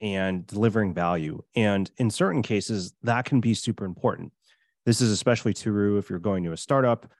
and 0.02 0.46
delivering 0.48 0.94
value. 0.94 1.42
And 1.56 1.90
in 1.98 2.10
certain 2.10 2.42
cases, 2.42 2.94
that 3.04 3.26
can 3.26 3.42
be 3.42 3.54
super 3.54 3.86
important. 3.86 4.32
This 4.86 5.02
is 5.02 5.12
especially 5.12 5.54
true 5.54 5.98
if 5.98 6.10
you're 6.10 6.20
going 6.20 6.44
to 6.44 6.52
a 6.52 6.58
startup 6.58 7.12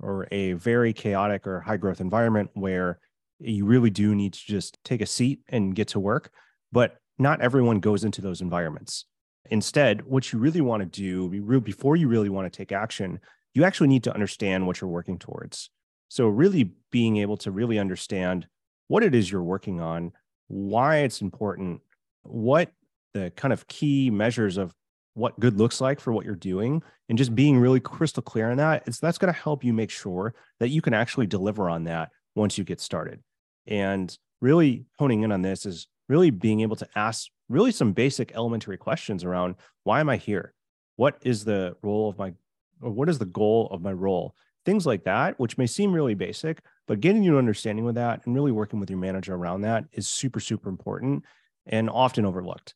or 0.00 0.28
a 0.30 0.52
very 0.52 0.92
chaotic 0.92 1.46
or 1.46 1.60
high 1.60 1.78
growth 1.78 2.00
environment 2.00 2.50
where 2.54 2.98
you 3.40 3.64
really 3.64 3.90
do 3.90 4.14
need 4.14 4.34
to 4.34 4.46
just 4.46 4.78
take 4.84 5.00
a 5.00 5.06
seat 5.06 5.40
and 5.48 5.74
get 5.74 5.88
to 5.88 6.00
work. 6.00 6.30
But 6.70 6.96
not 7.18 7.40
everyone 7.40 7.80
goes 7.80 8.04
into 8.04 8.20
those 8.20 8.40
environments. 8.40 9.06
Instead, 9.50 10.04
what 10.04 10.32
you 10.32 10.38
really 10.38 10.60
want 10.60 10.80
to 10.80 10.86
do 10.86 11.60
before 11.60 11.96
you 11.96 12.08
really 12.08 12.28
want 12.28 12.52
to 12.52 12.56
take 12.56 12.70
action, 12.70 13.18
you 13.54 13.64
actually 13.64 13.88
need 13.88 14.04
to 14.04 14.12
understand 14.12 14.66
what 14.66 14.80
you're 14.80 14.90
working 14.90 15.18
towards. 15.18 15.70
So, 16.08 16.26
really 16.28 16.72
being 16.90 17.18
able 17.18 17.36
to 17.38 17.50
really 17.50 17.78
understand 17.78 18.46
what 18.88 19.02
it 19.02 19.14
is 19.14 19.30
you're 19.30 19.42
working 19.42 19.80
on, 19.80 20.12
why 20.48 20.98
it's 20.98 21.20
important, 21.20 21.80
what 22.22 22.72
the 23.14 23.30
kind 23.36 23.52
of 23.52 23.66
key 23.68 24.10
measures 24.10 24.56
of 24.56 24.74
what 25.14 25.38
good 25.40 25.58
looks 25.58 25.80
like 25.80 26.00
for 26.00 26.12
what 26.12 26.24
you're 26.24 26.34
doing, 26.34 26.82
and 27.08 27.18
just 27.18 27.34
being 27.34 27.58
really 27.58 27.80
crystal 27.80 28.22
clear 28.22 28.50
on 28.50 28.56
that, 28.58 28.84
it's 28.86 29.00
that's 29.00 29.18
going 29.18 29.32
to 29.32 29.38
help 29.38 29.64
you 29.64 29.72
make 29.72 29.90
sure 29.90 30.34
that 30.60 30.68
you 30.68 30.80
can 30.80 30.94
actually 30.94 31.26
deliver 31.26 31.68
on 31.68 31.84
that 31.84 32.10
once 32.34 32.56
you 32.56 32.64
get 32.64 32.80
started. 32.80 33.20
And 33.66 34.16
really 34.40 34.86
honing 34.98 35.22
in 35.22 35.32
on 35.32 35.42
this 35.42 35.66
is 35.66 35.88
really 36.08 36.30
being 36.30 36.60
able 36.60 36.76
to 36.76 36.88
ask 36.94 37.28
really 37.48 37.72
some 37.72 37.92
basic 37.92 38.32
elementary 38.34 38.76
questions 38.76 39.24
around 39.24 39.56
why 39.84 40.00
am 40.00 40.08
I 40.08 40.16
here? 40.16 40.54
What 40.96 41.18
is 41.22 41.44
the 41.44 41.76
role 41.82 42.08
of 42.08 42.18
my, 42.18 42.32
or 42.80 42.90
what 42.90 43.08
is 43.08 43.18
the 43.18 43.26
goal 43.26 43.68
of 43.70 43.82
my 43.82 43.92
role? 43.92 44.34
Things 44.68 44.84
like 44.84 45.04
that, 45.04 45.40
which 45.40 45.56
may 45.56 45.66
seem 45.66 45.94
really 45.94 46.12
basic, 46.12 46.60
but 46.86 47.00
getting 47.00 47.22
you 47.22 47.32
an 47.32 47.38
understanding 47.38 47.86
with 47.86 47.94
that 47.94 48.20
and 48.26 48.34
really 48.34 48.52
working 48.52 48.78
with 48.78 48.90
your 48.90 48.98
manager 48.98 49.34
around 49.34 49.62
that 49.62 49.86
is 49.92 50.06
super, 50.06 50.40
super 50.40 50.68
important 50.68 51.24
and 51.64 51.88
often 51.88 52.26
overlooked. 52.26 52.74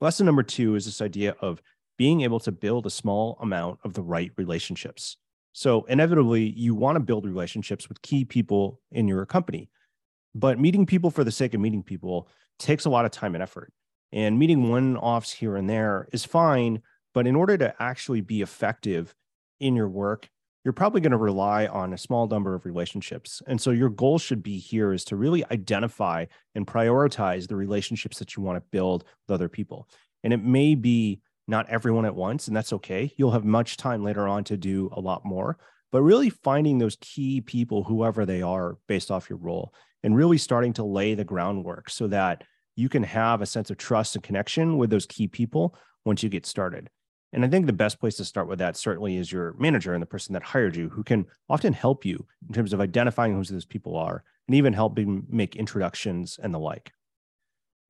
Lesson 0.00 0.24
number 0.24 0.42
two 0.42 0.76
is 0.76 0.86
this 0.86 1.02
idea 1.02 1.36
of 1.42 1.60
being 1.98 2.22
able 2.22 2.40
to 2.40 2.50
build 2.50 2.86
a 2.86 2.90
small 2.90 3.36
amount 3.42 3.78
of 3.84 3.92
the 3.92 4.02
right 4.02 4.32
relationships. 4.38 5.18
So, 5.52 5.82
inevitably, 5.84 6.54
you 6.56 6.74
want 6.74 6.96
to 6.96 7.00
build 7.00 7.26
relationships 7.26 7.86
with 7.86 8.00
key 8.00 8.24
people 8.24 8.80
in 8.90 9.06
your 9.06 9.26
company. 9.26 9.68
But 10.34 10.58
meeting 10.58 10.86
people 10.86 11.10
for 11.10 11.22
the 11.22 11.32
sake 11.32 11.52
of 11.52 11.60
meeting 11.60 11.82
people 11.82 12.28
takes 12.58 12.86
a 12.86 12.90
lot 12.90 13.04
of 13.04 13.10
time 13.10 13.34
and 13.34 13.42
effort. 13.42 13.74
And 14.10 14.38
meeting 14.38 14.70
one 14.70 14.96
offs 14.96 15.32
here 15.32 15.56
and 15.56 15.68
there 15.68 16.08
is 16.14 16.24
fine. 16.24 16.80
But 17.12 17.26
in 17.26 17.36
order 17.36 17.58
to 17.58 17.74
actually 17.78 18.22
be 18.22 18.40
effective 18.40 19.14
in 19.58 19.76
your 19.76 19.88
work, 19.88 20.30
you're 20.64 20.72
probably 20.72 21.00
going 21.00 21.12
to 21.12 21.16
rely 21.16 21.66
on 21.66 21.92
a 21.92 21.98
small 21.98 22.26
number 22.26 22.54
of 22.54 22.66
relationships. 22.66 23.40
And 23.46 23.60
so 23.60 23.70
your 23.70 23.88
goal 23.88 24.18
should 24.18 24.42
be 24.42 24.58
here 24.58 24.92
is 24.92 25.04
to 25.06 25.16
really 25.16 25.44
identify 25.50 26.26
and 26.54 26.66
prioritize 26.66 27.48
the 27.48 27.56
relationships 27.56 28.18
that 28.18 28.36
you 28.36 28.42
want 28.42 28.56
to 28.56 28.68
build 28.70 29.04
with 29.26 29.34
other 29.34 29.48
people. 29.48 29.88
And 30.22 30.32
it 30.32 30.44
may 30.44 30.74
be 30.74 31.20
not 31.48 31.68
everyone 31.68 32.04
at 32.04 32.14
once, 32.14 32.46
and 32.46 32.56
that's 32.56 32.72
okay. 32.74 33.10
You'll 33.16 33.32
have 33.32 33.44
much 33.44 33.76
time 33.76 34.04
later 34.04 34.28
on 34.28 34.44
to 34.44 34.56
do 34.56 34.90
a 34.92 35.00
lot 35.00 35.24
more, 35.24 35.58
but 35.90 36.02
really 36.02 36.30
finding 36.30 36.78
those 36.78 36.96
key 37.00 37.40
people, 37.40 37.82
whoever 37.82 38.26
they 38.26 38.42
are, 38.42 38.76
based 38.86 39.10
off 39.10 39.28
your 39.28 39.38
role, 39.38 39.74
and 40.02 40.14
really 40.14 40.38
starting 40.38 40.72
to 40.74 40.84
lay 40.84 41.14
the 41.14 41.24
groundwork 41.24 41.90
so 41.90 42.06
that 42.08 42.44
you 42.76 42.88
can 42.88 43.02
have 43.02 43.40
a 43.40 43.46
sense 43.46 43.70
of 43.70 43.78
trust 43.78 44.14
and 44.14 44.22
connection 44.22 44.78
with 44.78 44.90
those 44.90 45.06
key 45.06 45.26
people 45.26 45.74
once 46.04 46.22
you 46.22 46.28
get 46.28 46.46
started. 46.46 46.88
And 47.32 47.44
I 47.44 47.48
think 47.48 47.66
the 47.66 47.72
best 47.72 48.00
place 48.00 48.16
to 48.16 48.24
start 48.24 48.48
with 48.48 48.58
that 48.58 48.76
certainly 48.76 49.16
is 49.16 49.30
your 49.30 49.54
manager 49.58 49.94
and 49.94 50.02
the 50.02 50.06
person 50.06 50.32
that 50.32 50.42
hired 50.42 50.74
you, 50.74 50.88
who 50.88 51.04
can 51.04 51.26
often 51.48 51.72
help 51.72 52.04
you 52.04 52.26
in 52.48 52.54
terms 52.54 52.72
of 52.72 52.80
identifying 52.80 53.34
who 53.34 53.44
those 53.44 53.64
people 53.64 53.96
are 53.96 54.24
and 54.48 54.56
even 54.56 54.72
helping 54.72 55.26
make 55.28 55.54
introductions 55.54 56.40
and 56.42 56.52
the 56.52 56.58
like. 56.58 56.92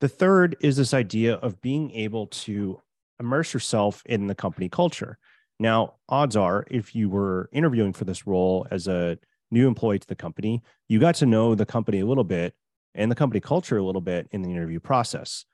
The 0.01 0.09
third 0.09 0.57
is 0.61 0.77
this 0.77 0.93
idea 0.93 1.35
of 1.37 1.61
being 1.61 1.91
able 1.93 2.27
to 2.29 2.81
immerse 3.19 3.55
yourself 3.55 4.03
in 4.07 4.27
the 4.27 4.35
company 4.35 4.69
culture. 4.69 5.19
Now, 5.59 5.95
odds 6.09 6.37
are, 6.37 6.67
if 6.71 6.95
you 6.95 7.09
were 7.09 7.51
interviewing 7.53 7.93
for 7.93 8.05
this 8.05 8.27
role 8.27 8.67
as 8.71 8.89
a 8.89 9.19
new 9.51 9.69
employee 9.69 9.99
to 9.99 10.07
the 10.07 10.15
company, 10.15 10.63
you 10.89 10.99
got 10.99 11.17
to 11.17 11.27
know 11.27 11.55
the 11.55 11.67
company 11.67 12.01
a 12.01 12.07
little 12.07 12.25
bit 12.25 12.55
and 12.95 13.11
the 13.11 13.17
company 13.17 13.41
culture 13.41 13.77
a 13.77 13.85
little 13.85 14.01
bit 14.01 14.29
in 14.33 14.43
the 14.43 14.51
interview 14.51 14.81
process. 14.81 15.45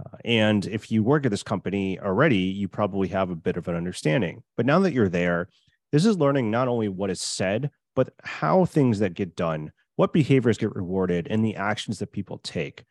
Uh, 0.00 0.16
and 0.24 0.66
if 0.66 0.90
you 0.90 1.02
work 1.02 1.24
at 1.24 1.30
this 1.30 1.42
company 1.42 1.98
already, 1.98 2.38
you 2.38 2.68
probably 2.68 3.08
have 3.08 3.30
a 3.30 3.36
bit 3.36 3.56
of 3.56 3.68
an 3.68 3.76
understanding. 3.76 4.42
But 4.56 4.66
now 4.66 4.78
that 4.80 4.92
you're 4.92 5.08
there, 5.08 5.48
this 5.92 6.06
is 6.06 6.18
learning 6.18 6.50
not 6.50 6.68
only 6.68 6.88
what 6.88 7.10
is 7.10 7.20
said, 7.20 7.70
but 7.94 8.10
how 8.22 8.64
things 8.64 8.98
that 9.00 9.14
get 9.14 9.36
done, 9.36 9.72
what 9.96 10.12
behaviors 10.12 10.58
get 10.58 10.74
rewarded, 10.74 11.28
and 11.28 11.44
the 11.44 11.56
actions 11.56 11.98
that 11.98 12.12
people 12.12 12.38
take. 12.38 12.84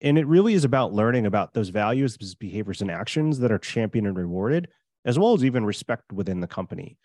And 0.00 0.18
it 0.18 0.26
really 0.26 0.54
is 0.54 0.64
about 0.64 0.92
learning 0.92 1.26
about 1.26 1.54
those 1.54 1.68
values, 1.68 2.16
those 2.16 2.34
behaviors, 2.34 2.82
and 2.82 2.90
actions 2.90 3.38
that 3.38 3.52
are 3.52 3.58
championed 3.58 4.06
and 4.06 4.16
rewarded, 4.16 4.68
as 5.04 5.18
well 5.18 5.34
as 5.34 5.44
even 5.44 5.64
respect 5.64 6.12
within 6.12 6.40
the 6.40 6.46
company. 6.46 6.98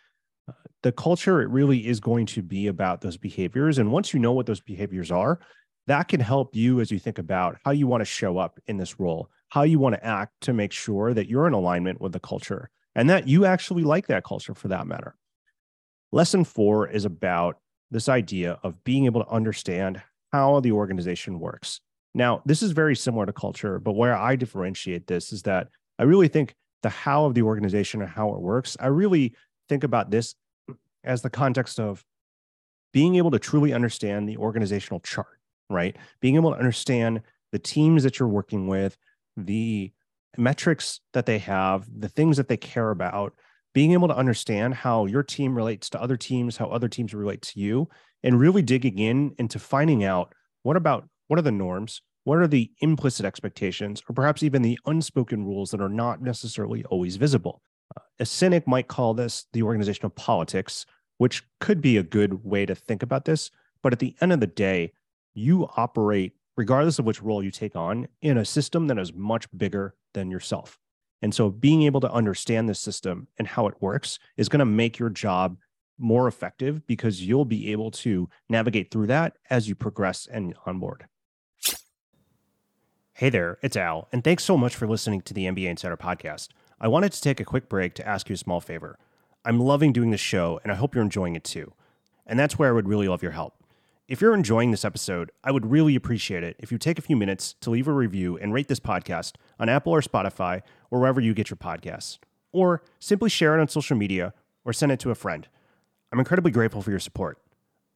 Uh, 0.50 0.54
the 0.82 0.92
culture, 0.92 1.42
it 1.42 1.50
really 1.50 1.88
is 1.88 2.00
going 2.00 2.26
to 2.26 2.42
be 2.42 2.68
about 2.68 3.02
those 3.02 3.18
behaviors. 3.18 3.78
And 3.78 3.92
once 3.92 4.14
you 4.14 4.20
know 4.20 4.34
what 4.34 4.48
those 4.48 4.62
behaviors 4.62 5.12
are, 5.12 5.40
that 5.90 6.08
can 6.08 6.20
help 6.20 6.56
you 6.56 6.80
as 6.82 6.92
you 6.92 7.00
think 7.00 7.18
about 7.18 7.58
how 7.66 7.72
you 7.72 7.88
want 7.88 8.02
to 8.02 8.06
show 8.06 8.38
up 8.38 8.60
in 8.68 8.78
this 8.78 9.00
role, 9.00 9.28
how 9.50 9.64
you 9.64 9.80
want 9.80 9.96
to 9.96 10.06
act 10.06 10.40
to 10.42 10.54
make 10.54 10.72
sure 10.72 11.16
that 11.16 11.28
you're 11.28 11.48
in 11.48 11.54
alignment 11.54 12.00
with 12.00 12.12
the 12.12 12.20
culture 12.20 12.70
and 12.94 13.10
that 13.10 13.28
you 13.28 13.44
actually 13.44 13.84
like 13.84 14.06
that 14.06 14.24
culture 14.24 14.54
for 14.54 14.68
that 14.68 14.86
matter. 14.86 15.16
Lesson 16.12 16.44
four 16.44 16.88
is 16.88 17.06
about 17.06 17.58
this 17.90 18.08
idea 18.08 18.60
of 18.62 18.84
being 18.84 19.06
able 19.06 19.24
to 19.24 19.30
understand 19.32 20.00
how 20.32 20.60
the 20.60 20.72
organization 20.72 21.40
works. 21.40 21.82
Now, 22.14 22.44
this 22.46 22.62
is 22.62 22.72
very 22.72 22.96
similar 22.96 23.26
to 23.26 23.34
culture, 23.34 23.80
but 23.80 23.94
where 23.94 24.16
I 24.16 24.36
differentiate 24.36 25.08
this 25.08 25.34
is 25.34 25.42
that 25.44 25.70
I 25.98 26.04
really 26.04 26.28
think 26.28 26.54
the 26.84 26.90
how 26.90 27.26
of 27.26 27.34
the 27.34 27.42
organization 27.42 28.04
and 28.04 28.10
how 28.12 28.36
it 28.36 28.42
works, 28.42 28.78
I 28.80 28.88
really 28.88 29.34
think 29.70 29.84
about 29.84 30.12
this 30.12 30.36
as 31.04 31.24
the 31.24 31.32
context 31.32 31.80
of 31.80 32.06
being 32.94 33.16
able 33.16 33.32
to 33.32 33.40
truly 33.40 33.74
understand 33.74 34.30
the 34.30 34.38
organizational 34.38 35.00
chart 35.00 35.39
right? 35.70 35.96
Being 36.22 36.36
able 36.36 36.52
to 36.52 36.58
understand 36.58 37.22
the 37.52 37.60
teams 37.60 38.04
that 38.04 38.20
you're 38.20 38.28
working 38.28 38.68
with, 38.68 38.98
the 39.38 39.92
metrics 40.38 41.00
that 41.14 41.26
they 41.26 41.40
have, 41.40 41.88
the 41.94 42.10
things 42.10 42.38
that 42.38 42.48
they 42.48 42.58
care 42.58 42.92
about, 42.92 43.34
being 43.74 43.92
able 43.94 44.08
to 44.08 44.16
understand 44.16 44.74
how 44.74 45.06
your 45.06 45.24
team 45.24 45.56
relates 45.56 45.90
to 45.90 46.02
other 46.02 46.18
teams, 46.18 46.58
how 46.58 46.68
other 46.68 46.88
teams 46.88 47.14
relate 47.14 47.42
to 47.42 47.60
you, 47.60 47.88
and 48.24 48.40
really 48.40 48.62
digging 48.62 49.00
in 49.00 49.34
into 49.38 49.60
finding 49.60 50.04
out 50.04 50.34
what 50.64 50.76
about 50.76 51.08
what 51.28 51.40
are 51.40 51.44
the 51.44 51.52
norms, 51.52 52.02
what 52.24 52.40
are 52.40 52.48
the 52.48 52.72
implicit 52.82 53.26
expectations, 53.26 54.02
or 54.10 54.14
perhaps 54.14 54.44
even 54.44 54.62
the 54.62 54.80
unspoken 54.86 55.46
rules 55.46 55.72
that 55.72 55.82
are 55.82 55.90
not 55.90 56.22
necessarily 56.22 56.84
always 56.86 57.16
visible. 57.16 57.62
A 58.20 58.26
cynic 58.26 58.68
might 58.68 58.88
call 58.88 59.14
this 59.14 59.46
the 59.54 59.64
organizational 59.64 60.12
politics, 60.12 60.86
which 61.18 61.44
could 61.60 61.82
be 61.82 61.98
a 61.98 62.04
good 62.04 62.44
way 62.44 62.66
to 62.66 62.76
think 62.76 63.04
about 63.04 63.26
this. 63.26 63.50
But 63.82 63.94
at 63.94 64.00
the 64.00 64.16
end 64.22 64.34
of 64.34 64.40
the 64.40 64.48
day, 64.48 64.92
you 65.40 65.70
operate, 65.78 66.34
regardless 66.56 67.00
of 67.00 67.06
which 67.06 67.22
role 67.22 67.44
you 67.44 67.52
take 67.52 67.76
on, 67.76 68.08
in 68.22 68.38
a 68.38 68.46
system 68.46 68.88
that 68.88 69.00
is 69.00 69.14
much 69.14 69.48
bigger 69.58 69.96
than 70.14 70.30
yourself. 70.30 70.78
And 71.22 71.34
so 71.34 71.50
being 71.50 71.84
able 71.84 72.02
to 72.02 72.12
understand 72.12 72.70
the 72.70 72.76
system 72.76 73.28
and 73.38 73.48
how 73.48 73.68
it 73.68 73.82
works 73.82 74.20
is 74.38 74.50
going 74.50 74.60
to 74.60 74.66
make 74.66 75.00
your 75.00 75.10
job 75.10 75.58
more 75.98 76.28
effective 76.28 76.86
because 76.88 77.26
you'll 77.26 77.46
be 77.46 77.72
able 77.72 77.92
to 77.92 78.30
navigate 78.48 78.90
through 78.90 79.08
that 79.08 79.38
as 79.50 79.68
you 79.68 79.76
progress 79.76 80.28
and 80.32 80.56
onboard. 80.66 81.06
Hey 83.14 83.30
there, 83.30 83.58
it's 83.62 83.76
Al, 83.76 84.08
and 84.14 84.24
thanks 84.24 84.46
so 84.46 84.58
much 84.58 84.78
for 84.78 84.88
listening 84.88 85.20
to 85.24 85.34
the 85.34 85.44
MBA 85.44 85.68
Insider 85.68 85.98
podcast. 85.98 86.50
I 86.80 86.88
wanted 86.88 87.12
to 87.12 87.22
take 87.22 87.42
a 87.42 87.46
quick 87.46 87.68
break 87.68 87.94
to 87.96 88.08
ask 88.08 88.30
you 88.30 88.36
a 88.36 88.38
small 88.38 88.62
favor. 88.62 88.98
I'm 89.44 89.60
loving 89.60 89.92
doing 89.92 90.12
this 90.12 90.22
show, 90.22 90.62
and 90.64 90.72
I 90.72 90.76
hope 90.76 90.96
you're 90.96 91.04
enjoying 91.04 91.36
it 91.36 91.44
too. 91.44 91.74
And 92.26 92.40
that's 92.40 92.58
where 92.58 92.70
I 92.70 92.72
would 92.72 92.88
really 92.88 93.10
love 93.10 93.22
your 93.22 93.34
help. 93.34 93.59
If 94.10 94.22
you're 94.22 94.34
enjoying 94.34 94.72
this 94.72 94.86
episode, 94.86 95.32
I 95.44 95.52
would 95.52 95.70
really 95.70 95.96
appreciate 95.96 96.44
it 96.44 96.56
if 96.58 96.72
you 96.72 96.80
take 96.80 96.98
a 96.98 97.02
few 97.04 97.16
minutes 97.16 97.54
to 97.62 97.70
leave 97.70 97.88
a 97.88 97.94
review 97.94 98.40
and 98.40 98.52
rate 98.52 98.68
this 98.68 98.80
podcast 98.80 99.34
on 99.60 99.70
Apple 99.70 99.94
or 99.94 100.02
Spotify 100.02 100.64
or 100.90 101.00
wherever 101.00 101.22
you 101.22 101.36
get 101.36 101.52
your 101.52 101.58
podcasts. 101.58 102.18
Or 102.52 102.82
simply 102.98 103.30
share 103.30 103.56
it 103.56 103.62
on 103.62 103.68
social 103.68 103.96
media 103.96 104.34
or 104.66 104.74
send 104.74 104.92
it 104.92 105.00
to 105.02 105.12
a 105.12 105.16
friend. 105.16 105.48
I'm 106.12 106.18
incredibly 106.18 106.50
grateful 106.50 106.82
for 106.82 106.90
your 106.90 107.00
support. 107.00 107.38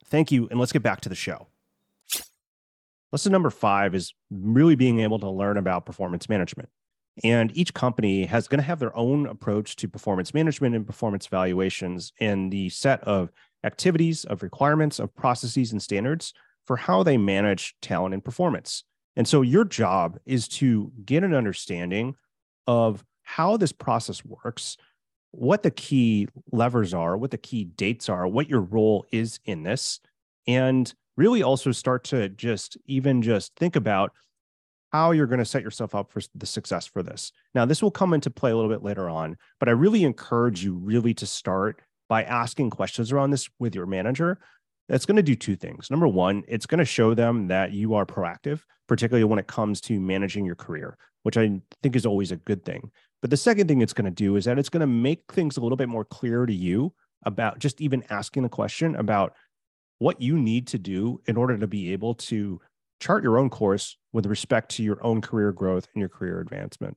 Thank 0.06 0.32
you, 0.32 0.48
and 0.52 0.60
let's 0.60 0.72
get 0.72 0.84
back 0.84 1.02
to 1.02 1.10
the 1.10 1.16
show. 1.16 1.48
Lesson 3.12 3.32
number 3.32 3.50
five 3.50 3.96
is 3.96 4.14
really 4.30 4.76
being 4.76 5.00
able 5.00 5.18
to 5.18 5.30
learn 5.32 5.58
about 5.58 5.88
performance 5.88 6.30
management. 6.30 6.70
And 7.24 7.56
each 7.58 7.74
company 7.74 8.26
has 8.26 8.48
going 8.48 8.60
to 8.60 8.68
have 8.68 8.78
their 8.78 8.96
own 8.96 9.26
approach 9.26 9.76
to 9.78 9.88
performance 9.88 10.32
management 10.32 10.76
and 10.76 10.86
performance 10.86 11.26
evaluations 11.26 12.14
and 12.20 12.52
the 12.52 12.70
set 12.70 13.02
of 13.02 13.32
activities, 13.64 14.26
of 14.26 14.44
requirements, 14.44 15.00
of 15.00 15.16
processes 15.16 15.72
and 15.72 15.82
standards 15.82 16.34
for 16.66 16.78
how 16.78 17.04
they 17.04 17.18
manage 17.18 17.76
talent 17.82 18.14
and 18.14 18.24
performance. 18.24 18.84
And 19.16 19.28
so 19.28 19.42
your 19.42 19.66
job 19.66 20.18
is 20.26 20.48
to 20.50 20.92
get 21.06 21.24
an 21.24 21.34
understanding 21.34 22.16
of 22.68 23.04
how 23.24 23.58
this 23.58 23.72
process 23.72 24.24
works, 24.26 24.78
what 25.32 25.64
the 25.64 25.72
key 25.72 26.28
levers 26.52 26.94
are, 26.94 27.18
what 27.18 27.32
the 27.32 27.38
key 27.38 27.66
dates 27.66 28.10
are, 28.10 28.28
what 28.28 28.50
your 28.50 28.62
role 28.62 29.06
is 29.12 29.40
in 29.46 29.64
this, 29.64 30.00
and 30.48 30.94
really 31.16 31.44
also 31.44 31.72
start 31.72 32.04
to 32.06 32.30
just 32.30 32.78
even 32.86 33.22
just 33.22 33.56
think 33.56 33.76
about 33.76 34.12
how 34.92 35.12
you're 35.12 35.28
going 35.28 35.40
to 35.40 35.46
set 35.46 35.64
yourself 35.64 35.96
up 35.96 36.12
for 36.12 36.22
the 36.36 36.46
success 36.46 36.86
for 36.86 37.02
this. 37.02 37.32
Now, 37.56 37.66
this 37.66 37.82
will 37.82 37.92
come 37.92 38.14
into 38.14 38.30
play 38.30 38.52
a 38.52 38.56
little 38.56 38.70
bit 38.70 38.84
later 38.84 39.10
on, 39.10 39.38
but 39.60 39.68
I 39.68 39.72
really 39.72 40.04
encourage 40.04 40.64
you 40.64 40.76
really 40.76 41.16
to 41.16 41.26
start 41.26 41.82
by 42.14 42.22
asking 42.26 42.70
questions 42.70 43.12
around 43.12 43.32
this 43.32 43.50
with 43.58 43.74
your 43.74 43.88
manager, 43.88 44.38
that's 44.88 45.04
going 45.04 45.16
to 45.16 45.24
do 45.24 45.36
two 45.36 45.56
things. 45.56 45.90
Number 45.90 46.08
one, 46.08 46.44
it's 46.48 46.68
going 46.68 46.78
to 46.78 46.86
show 46.86 47.16
them 47.16 47.48
that 47.48 47.72
you 47.72 47.96
are 47.96 48.06
proactive, 48.06 48.60
particularly 48.88 49.24
when 49.24 49.40
it 49.40 49.48
comes 49.48 49.82
to 49.82 50.00
managing 50.00 50.46
your 50.46 50.54
career, 50.54 50.96
which 51.24 51.38
I 51.38 51.60
think 51.82 51.96
is 51.96 52.06
always 52.06 52.32
a 52.32 52.36
good 52.36 52.64
thing. 52.64 52.92
But 53.22 53.32
the 53.32 53.38
second 53.38 53.68
thing 53.68 53.82
it's 53.82 53.94
going 53.94 54.06
to 54.06 54.12
do 54.12 54.36
is 54.36 54.46
that 54.46 54.60
it's 54.60 54.70
going 54.70 54.82
to 54.82 54.86
make 54.86 55.24
things 55.32 55.58
a 55.58 55.62
little 55.62 55.76
bit 55.76 55.90
more 55.90 56.06
clear 56.06 56.46
to 56.46 56.54
you 56.54 56.94
about 57.26 57.58
just 57.58 57.82
even 57.82 58.04
asking 58.12 58.44
the 58.44 58.50
question 58.50 58.96
about 58.96 59.34
what 59.98 60.22
you 60.22 60.38
need 60.38 60.68
to 60.68 60.78
do 60.78 61.20
in 61.26 61.36
order 61.36 61.58
to 61.58 61.66
be 61.66 61.94
able 61.94 62.14
to 62.30 62.62
chart 63.00 63.24
your 63.24 63.40
own 63.40 63.50
course 63.50 63.98
with 64.12 64.28
respect 64.28 64.70
to 64.76 64.84
your 64.84 65.04
own 65.04 65.20
career 65.20 65.52
growth 65.52 65.88
and 65.96 66.00
your 66.00 66.10
career 66.10 66.42
advancement. 66.42 66.96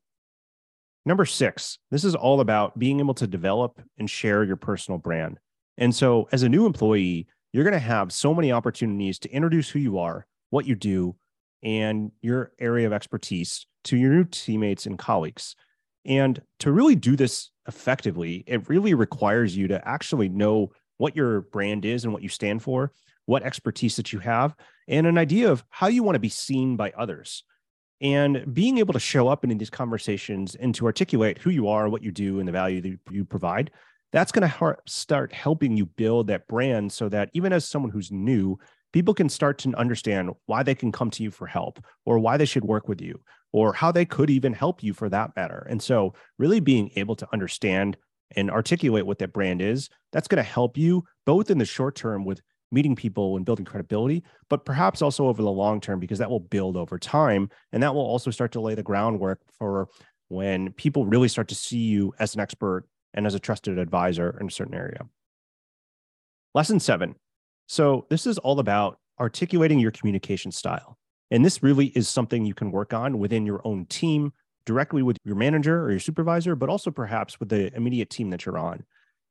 Number 1.07 1.25
six, 1.25 1.79
this 1.93 2.05
is 2.05 2.17
all 2.17 2.41
about 2.41 2.77
being 2.81 2.99
able 2.99 3.15
to 3.15 3.29
develop 3.29 3.81
and 3.97 4.11
share 4.11 4.43
your 4.43 4.57
personal 4.57 4.99
brand. 4.99 5.39
And 5.79 5.95
so, 5.95 6.29
as 6.33 6.43
a 6.43 6.49
new 6.49 6.67
employee, 6.67 7.29
you're 7.53 7.63
going 7.63 7.75
to 7.75 7.79
have 7.79 8.13
so 8.13 8.35
many 8.35 8.51
opportunities 8.51 9.21
to 9.21 9.31
introduce 9.31 9.71
who 9.71 9.79
you 9.79 9.99
are, 9.99 10.27
what 10.51 10.67
you 10.67 10.75
do, 10.75 11.15
and 11.63 12.11
your 12.23 12.51
area 12.59 12.89
of 12.89 12.93
expertise 12.93 13.67
to 13.85 13.97
your 13.97 14.15
new 14.15 14.25
teammates 14.25 14.87
and 14.87 14.99
colleagues. 14.99 15.55
And 16.05 16.43
to 16.59 16.73
really 16.73 16.97
do 16.97 17.15
this 17.15 17.51
effectively, 17.69 18.43
it 18.49 18.69
really 18.69 18.95
requires 18.95 19.57
you 19.57 19.69
to 19.69 19.89
actually 19.89 20.29
know 20.29 20.73
what 20.97 21.15
your 21.15 21.43
brand 21.43 21.85
is 21.85 22.03
and 22.03 22.13
what 22.13 22.23
you 22.23 22.29
stand 22.29 22.65
for, 22.65 22.93
what 23.27 23.45
expertise 23.45 23.95
that 23.97 24.13
you 24.13 24.19
have, 24.19 24.57
and 24.89 25.07
an 25.07 25.19
idea 25.19 25.53
of 25.53 25.65
how 25.71 25.87
you 25.87 26.03
want 26.03 26.17
to 26.17 26.21
be 26.21 26.29
seen 26.29 26.77
by 26.77 26.93
others. 26.99 27.45
And 28.01 28.53
being 28.53 28.79
able 28.79 28.93
to 28.93 29.01
show 29.01 29.29
up 29.29 29.43
in 29.43 29.57
these 29.57 29.71
conversations 29.71 30.55
and 30.55 30.75
to 30.75 30.87
articulate 30.87 31.39
who 31.39 31.51
you 31.51 31.69
are, 31.69 31.89
what 31.89 32.03
you 32.03 32.13
do, 32.13 32.39
and 32.39 32.47
the 32.47 32.53
value 32.53 32.81
that 32.83 32.99
you 33.11 33.25
provide, 33.25 33.71
that's 34.13 34.33
going 34.33 34.49
to 34.49 34.77
start 34.87 35.33
helping 35.33 35.77
you 35.77 35.87
build 35.87 36.27
that 36.27 36.47
brand 36.47 36.93
so 36.93 37.09
that 37.09 37.31
even 37.33 37.53
as 37.53 37.67
someone 37.67 37.91
who's 37.91 38.13
new, 38.13 38.59
people 38.93 39.15
can 39.15 39.29
start 39.29 39.59
to 39.59 39.75
understand 39.77 40.31
why 40.47 40.63
they 40.63 40.75
can 40.75 40.93
come 40.93 41.11
to 41.11 41.23
you 41.23 41.31
for 41.31 41.47
help 41.47 41.85
or 42.05 42.19
why 42.19 42.37
they 42.37 42.45
should 42.45 42.65
work 42.65 42.89
with 42.89 43.01
you 43.01 43.21
or 43.53 43.73
how 43.73 43.91
they 43.91 44.05
could 44.05 44.31
even 44.31 44.53
help 44.53 44.83
you 44.83 44.93
for 44.93 45.09
that 45.09 45.35
matter. 45.37 45.67
And 45.69 45.83
so, 45.83 46.15
really 46.39 46.61
being 46.61 46.91
able 46.97 47.17
to 47.17 47.29
understand 47.33 47.97
and 48.35 48.51
articulate 48.51 49.07
what 49.07 49.19
that 49.19 49.33
brand 49.33 49.63
is, 49.63 49.89
that's 50.13 50.29
going 50.29 50.43
to 50.43 50.51
help 50.51 50.77
you 50.77 51.05
both 51.25 51.51
in 51.51 51.59
the 51.59 51.65
short 51.65 51.95
term 51.95 52.25
with 52.25 52.41
meeting 52.73 52.97
people 52.97 53.37
and 53.37 53.45
building 53.45 53.65
credibility, 53.65 54.23
but 54.51 54.65
perhaps 54.65 55.03
also 55.03 55.27
over 55.27 55.43
the 55.43 55.51
long 55.51 55.81
term, 55.81 56.01
because 56.01 56.19
that 56.19 56.31
will 56.31 56.41
build 56.41 56.77
over 56.77 56.99
time. 56.99 57.49
And 57.73 57.83
that 57.83 57.95
will 57.95 58.03
also 58.03 58.31
start 58.31 58.53
to 58.53 58.61
lay 58.61 58.75
the 58.75 58.83
groundwork 58.83 59.41
for 59.59 59.89
when 60.29 60.73
people 60.73 61.07
really 61.07 61.29
start 61.29 61.49
to 61.49 61.55
see 61.55 61.79
you 61.79 62.13
as 62.19 62.35
an 62.35 62.41
expert 62.41 62.85
and 63.15 63.27
as 63.27 63.35
a 63.35 63.41
trusted 63.41 63.79
advisor 63.79 64.37
in 64.41 64.49
a 64.49 64.51
certain 64.51 64.75
area. 64.75 65.01
Lesson 66.55 66.81
seven. 66.81 67.15
So, 67.69 68.07
this 68.11 68.27
is 68.27 68.39
all 68.39 68.61
about 68.61 68.99
articulating 69.19 69.79
your 69.79 69.91
communication 69.91 70.53
style. 70.53 70.99
And 71.31 71.45
this 71.45 71.63
really 71.63 71.87
is 71.87 72.09
something 72.09 72.45
you 72.45 72.55
can 72.55 72.71
work 72.71 72.95
on 72.95 73.19
within 73.19 73.47
your 73.47 73.61
own 73.65 73.87
team, 73.87 74.33
directly 74.65 75.03
with 75.03 75.17
your 75.25 75.35
manager 75.37 75.83
or 75.83 75.91
your 75.91 76.01
supervisor, 76.01 76.55
but 76.55 76.69
also 76.69 76.91
perhaps 76.91 77.41
with 77.41 77.49
the 77.49 77.75
immediate 77.75 78.11
team 78.11 78.31
that 78.31 78.47
you're 78.47 78.59
on. 78.59 78.85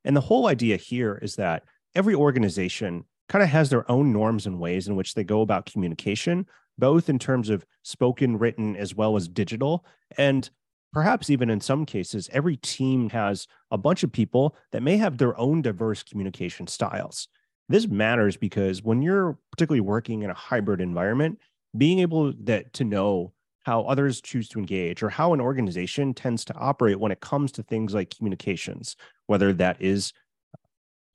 And 0.04 0.16
the 0.16 0.20
whole 0.20 0.46
idea 0.46 0.76
here 0.76 1.18
is 1.22 1.36
that 1.36 1.62
every 1.94 2.14
organization 2.14 3.04
kind 3.28 3.42
of 3.42 3.48
has 3.48 3.70
their 3.70 3.90
own 3.90 4.12
norms 4.12 4.46
and 4.46 4.60
ways 4.60 4.88
in 4.88 4.96
which 4.96 5.14
they 5.14 5.24
go 5.24 5.40
about 5.40 5.66
communication, 5.66 6.46
both 6.78 7.08
in 7.08 7.18
terms 7.18 7.50
of 7.50 7.66
spoken, 7.82 8.38
written, 8.38 8.76
as 8.76 8.94
well 8.94 9.16
as 9.16 9.28
digital. 9.28 9.84
And 10.16 10.48
perhaps 10.92 11.30
even 11.30 11.50
in 11.50 11.60
some 11.60 11.84
cases, 11.84 12.30
every 12.32 12.56
team 12.56 13.10
has 13.10 13.46
a 13.70 13.78
bunch 13.78 14.02
of 14.02 14.12
people 14.12 14.56
that 14.72 14.82
may 14.82 14.96
have 14.96 15.18
their 15.18 15.38
own 15.38 15.62
diverse 15.62 16.02
communication 16.02 16.66
styles. 16.66 17.28
This 17.68 17.88
matters 17.88 18.36
because 18.36 18.82
when 18.82 19.02
you're 19.02 19.38
particularly 19.50 19.80
working 19.80 20.22
in 20.22 20.30
a 20.30 20.34
hybrid 20.34 20.80
environment, 20.80 21.38
being 21.76 21.98
able 21.98 22.32
that 22.44 22.72
to 22.74 22.84
know 22.84 23.32
how 23.64 23.82
others 23.82 24.20
choose 24.20 24.48
to 24.48 24.60
engage 24.60 25.02
or 25.02 25.08
how 25.08 25.34
an 25.34 25.40
organization 25.40 26.14
tends 26.14 26.44
to 26.44 26.54
operate 26.54 27.00
when 27.00 27.10
it 27.10 27.20
comes 27.20 27.50
to 27.50 27.64
things 27.64 27.92
like 27.92 28.16
communications, 28.16 28.94
whether 29.26 29.52
that 29.52 29.82
is 29.82 30.12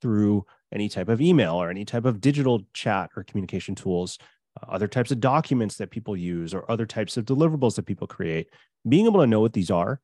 through 0.02 0.44
any 0.72 0.88
type 0.88 1.08
of 1.08 1.20
email 1.20 1.54
or 1.54 1.70
any 1.70 1.84
type 1.84 2.04
of 2.04 2.20
digital 2.20 2.62
chat 2.72 3.10
or 3.16 3.24
communication 3.24 3.74
tools, 3.74 4.18
uh, 4.60 4.70
other 4.70 4.88
types 4.88 5.10
of 5.10 5.20
documents 5.20 5.76
that 5.76 5.90
people 5.90 6.16
use, 6.16 6.54
or 6.54 6.70
other 6.70 6.86
types 6.86 7.16
of 7.16 7.24
deliverables 7.24 7.76
that 7.76 7.86
people 7.86 8.06
create. 8.06 8.48
Being 8.88 9.06
able 9.06 9.20
to 9.20 9.26
know 9.26 9.40
what 9.40 9.52
these 9.52 9.70
are 9.70 10.00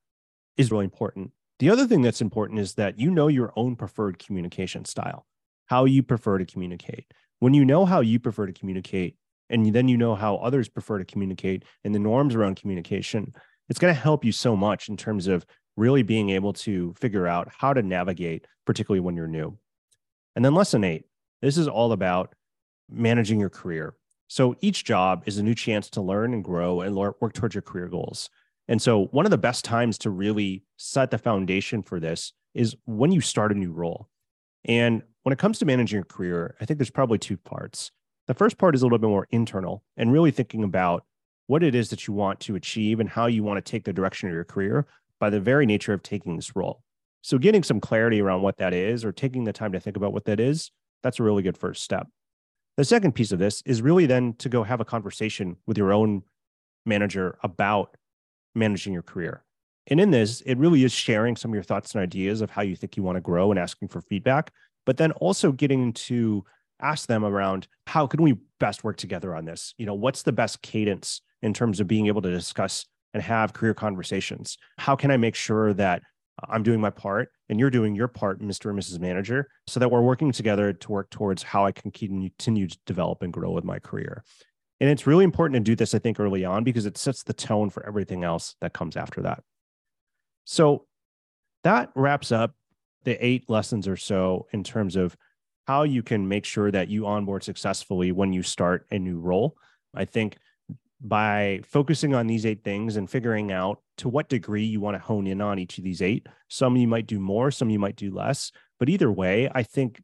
is 0.56 0.70
really 0.70 0.84
important. 0.84 1.32
The 1.58 1.70
other 1.70 1.86
thing 1.86 2.02
that's 2.02 2.20
important 2.20 2.60
is 2.60 2.74
that 2.74 3.00
you 3.00 3.10
know 3.10 3.28
your 3.28 3.52
own 3.56 3.74
preferred 3.74 4.18
communication 4.18 4.84
style, 4.84 5.26
how 5.66 5.84
you 5.84 6.02
prefer 6.02 6.38
to 6.38 6.46
communicate. 6.46 7.06
When 7.40 7.54
you 7.54 7.64
know 7.64 7.84
how 7.84 8.00
you 8.00 8.20
prefer 8.20 8.46
to 8.46 8.52
communicate, 8.52 9.16
and 9.50 9.72
then 9.74 9.88
you 9.88 9.96
know 9.96 10.14
how 10.14 10.36
others 10.36 10.68
prefer 10.68 10.98
to 10.98 11.04
communicate 11.04 11.64
and 11.84 11.94
the 11.94 11.98
norms 11.98 12.34
around 12.34 12.56
communication, 12.56 13.34
it's 13.68 13.78
going 13.78 13.94
to 13.94 14.00
help 14.00 14.24
you 14.24 14.32
so 14.32 14.56
much 14.56 14.88
in 14.88 14.96
terms 14.96 15.26
of 15.26 15.46
really 15.76 16.02
being 16.02 16.30
able 16.30 16.52
to 16.52 16.92
figure 16.94 17.26
out 17.26 17.48
how 17.56 17.72
to 17.72 17.82
navigate, 17.82 18.46
particularly 18.66 19.00
when 19.00 19.16
you're 19.16 19.28
new. 19.28 19.56
And 20.38 20.44
then 20.44 20.54
lesson 20.54 20.84
eight 20.84 21.04
this 21.42 21.58
is 21.58 21.66
all 21.66 21.90
about 21.90 22.32
managing 22.88 23.40
your 23.40 23.50
career. 23.50 23.96
So 24.28 24.54
each 24.60 24.84
job 24.84 25.24
is 25.26 25.36
a 25.36 25.42
new 25.42 25.56
chance 25.56 25.90
to 25.90 26.00
learn 26.00 26.32
and 26.32 26.44
grow 26.44 26.80
and 26.80 26.94
work 26.94 27.32
towards 27.32 27.56
your 27.56 27.62
career 27.62 27.88
goals. 27.88 28.30
And 28.68 28.80
so 28.80 29.06
one 29.06 29.24
of 29.24 29.32
the 29.32 29.36
best 29.36 29.64
times 29.64 29.98
to 29.98 30.10
really 30.10 30.62
set 30.76 31.10
the 31.10 31.18
foundation 31.18 31.82
for 31.82 31.98
this 31.98 32.34
is 32.54 32.76
when 32.86 33.10
you 33.10 33.20
start 33.20 33.50
a 33.50 33.58
new 33.58 33.72
role. 33.72 34.10
And 34.64 35.02
when 35.24 35.32
it 35.32 35.40
comes 35.40 35.58
to 35.58 35.66
managing 35.66 35.96
your 35.96 36.04
career, 36.04 36.54
I 36.60 36.66
think 36.66 36.78
there's 36.78 36.88
probably 36.88 37.18
two 37.18 37.36
parts. 37.36 37.90
The 38.28 38.34
first 38.34 38.58
part 38.58 38.76
is 38.76 38.82
a 38.82 38.84
little 38.84 38.98
bit 38.98 39.08
more 39.08 39.26
internal 39.32 39.82
and 39.96 40.12
really 40.12 40.30
thinking 40.30 40.62
about 40.62 41.04
what 41.48 41.64
it 41.64 41.74
is 41.74 41.90
that 41.90 42.06
you 42.06 42.14
want 42.14 42.38
to 42.40 42.54
achieve 42.54 43.00
and 43.00 43.08
how 43.08 43.26
you 43.26 43.42
want 43.42 43.56
to 43.56 43.68
take 43.68 43.82
the 43.82 43.92
direction 43.92 44.28
of 44.28 44.36
your 44.36 44.44
career 44.44 44.86
by 45.18 45.30
the 45.30 45.40
very 45.40 45.66
nature 45.66 45.92
of 45.92 46.04
taking 46.04 46.36
this 46.36 46.54
role. 46.54 46.84
So, 47.22 47.38
getting 47.38 47.62
some 47.62 47.80
clarity 47.80 48.20
around 48.20 48.42
what 48.42 48.58
that 48.58 48.72
is 48.72 49.04
or 49.04 49.12
taking 49.12 49.44
the 49.44 49.52
time 49.52 49.72
to 49.72 49.80
think 49.80 49.96
about 49.96 50.12
what 50.12 50.24
that 50.26 50.40
is, 50.40 50.70
that's 51.02 51.18
a 51.18 51.22
really 51.22 51.42
good 51.42 51.58
first 51.58 51.82
step. 51.82 52.06
The 52.76 52.84
second 52.84 53.12
piece 53.12 53.32
of 53.32 53.38
this 53.38 53.62
is 53.66 53.82
really 53.82 54.06
then 54.06 54.34
to 54.34 54.48
go 54.48 54.62
have 54.62 54.80
a 54.80 54.84
conversation 54.84 55.56
with 55.66 55.76
your 55.76 55.92
own 55.92 56.22
manager 56.86 57.38
about 57.42 57.96
managing 58.54 58.92
your 58.92 59.02
career. 59.02 59.42
And 59.88 60.00
in 60.00 60.10
this, 60.10 60.42
it 60.42 60.58
really 60.58 60.84
is 60.84 60.92
sharing 60.92 61.34
some 61.34 61.50
of 61.50 61.54
your 61.54 61.62
thoughts 61.62 61.94
and 61.94 62.02
ideas 62.02 62.40
of 62.40 62.50
how 62.50 62.62
you 62.62 62.76
think 62.76 62.96
you 62.96 63.02
want 63.02 63.16
to 63.16 63.20
grow 63.20 63.50
and 63.50 63.58
asking 63.58 63.88
for 63.88 64.00
feedback, 64.00 64.52
but 64.86 64.96
then 64.96 65.12
also 65.12 65.50
getting 65.50 65.92
to 65.94 66.44
ask 66.80 67.08
them 67.08 67.24
around 67.24 67.66
how 67.86 68.06
can 68.06 68.22
we 68.22 68.36
best 68.60 68.84
work 68.84 68.96
together 68.96 69.34
on 69.34 69.44
this? 69.44 69.74
You 69.78 69.86
know, 69.86 69.94
what's 69.94 70.22
the 70.22 70.32
best 70.32 70.62
cadence 70.62 71.22
in 71.42 71.54
terms 71.54 71.80
of 71.80 71.88
being 71.88 72.06
able 72.06 72.22
to 72.22 72.30
discuss 72.30 72.86
and 73.14 73.22
have 73.22 73.54
career 73.54 73.74
conversations? 73.74 74.58
How 74.76 74.94
can 74.94 75.10
I 75.10 75.16
make 75.16 75.34
sure 75.34 75.72
that 75.74 76.02
I'm 76.48 76.62
doing 76.62 76.80
my 76.80 76.90
part 76.90 77.30
and 77.48 77.58
you're 77.58 77.70
doing 77.70 77.94
your 77.94 78.08
part, 78.08 78.40
Mr. 78.40 78.70
and 78.70 78.78
Mrs. 78.78 79.00
Manager, 79.00 79.48
so 79.66 79.80
that 79.80 79.90
we're 79.90 80.02
working 80.02 80.32
together 80.32 80.72
to 80.72 80.92
work 80.92 81.10
towards 81.10 81.42
how 81.42 81.64
I 81.64 81.72
can 81.72 81.90
continue 81.90 82.30
to 82.68 82.78
develop 82.86 83.22
and 83.22 83.32
grow 83.32 83.50
with 83.50 83.64
my 83.64 83.78
career. 83.78 84.22
And 84.80 84.88
it's 84.88 85.06
really 85.06 85.24
important 85.24 85.56
to 85.56 85.70
do 85.70 85.74
this, 85.74 85.94
I 85.94 85.98
think, 85.98 86.20
early 86.20 86.44
on 86.44 86.62
because 86.62 86.86
it 86.86 86.96
sets 86.96 87.22
the 87.24 87.32
tone 87.32 87.70
for 87.70 87.84
everything 87.86 88.22
else 88.22 88.54
that 88.60 88.72
comes 88.72 88.96
after 88.96 89.22
that. 89.22 89.42
So 90.44 90.86
that 91.64 91.90
wraps 91.94 92.30
up 92.30 92.54
the 93.04 93.24
eight 93.24 93.50
lessons 93.50 93.88
or 93.88 93.96
so 93.96 94.46
in 94.52 94.62
terms 94.62 94.94
of 94.94 95.16
how 95.66 95.82
you 95.82 96.02
can 96.02 96.28
make 96.28 96.44
sure 96.44 96.70
that 96.70 96.88
you 96.88 97.06
onboard 97.06 97.42
successfully 97.42 98.12
when 98.12 98.32
you 98.32 98.42
start 98.42 98.86
a 98.90 98.98
new 98.98 99.18
role. 99.18 99.56
I 99.94 100.04
think 100.04 100.38
by 101.00 101.60
focusing 101.64 102.14
on 102.14 102.26
these 102.26 102.44
eight 102.44 102.64
things 102.64 102.96
and 102.96 103.08
figuring 103.08 103.52
out 103.52 103.80
to 103.98 104.08
what 104.08 104.28
degree 104.28 104.64
you 104.64 104.80
want 104.80 104.96
to 104.96 105.02
hone 105.02 105.26
in 105.26 105.40
on 105.40 105.58
each 105.58 105.78
of 105.78 105.84
these 105.84 106.02
eight. 106.02 106.26
Some 106.48 106.76
you 106.76 106.88
might 106.88 107.06
do 107.06 107.20
more, 107.20 107.50
some 107.50 107.70
you 107.70 107.78
might 107.78 107.96
do 107.96 108.12
less. 108.12 108.50
But 108.78 108.88
either 108.88 109.10
way, 109.10 109.48
I 109.54 109.62
think 109.62 110.00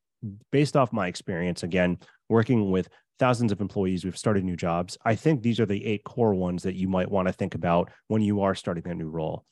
based 0.52 0.76
off 0.76 0.92
my 0.92 1.08
experience, 1.08 1.62
again, 1.62 1.98
working 2.28 2.70
with 2.70 2.88
thousands 3.18 3.52
of 3.52 3.60
employees, 3.60 4.04
we've 4.04 4.18
started 4.18 4.44
new 4.44 4.56
jobs. 4.56 4.96
I 5.04 5.14
think 5.14 5.42
these 5.42 5.60
are 5.60 5.66
the 5.66 5.84
eight 5.84 6.04
core 6.04 6.34
ones 6.34 6.62
that 6.62 6.74
you 6.74 6.88
might 6.88 7.10
want 7.10 7.28
to 7.28 7.32
think 7.32 7.54
about 7.54 7.90
when 8.08 8.22
you 8.22 8.42
are 8.42 8.54
starting 8.54 8.86
a 8.88 8.94
new 8.94 9.08
role. 9.08 9.44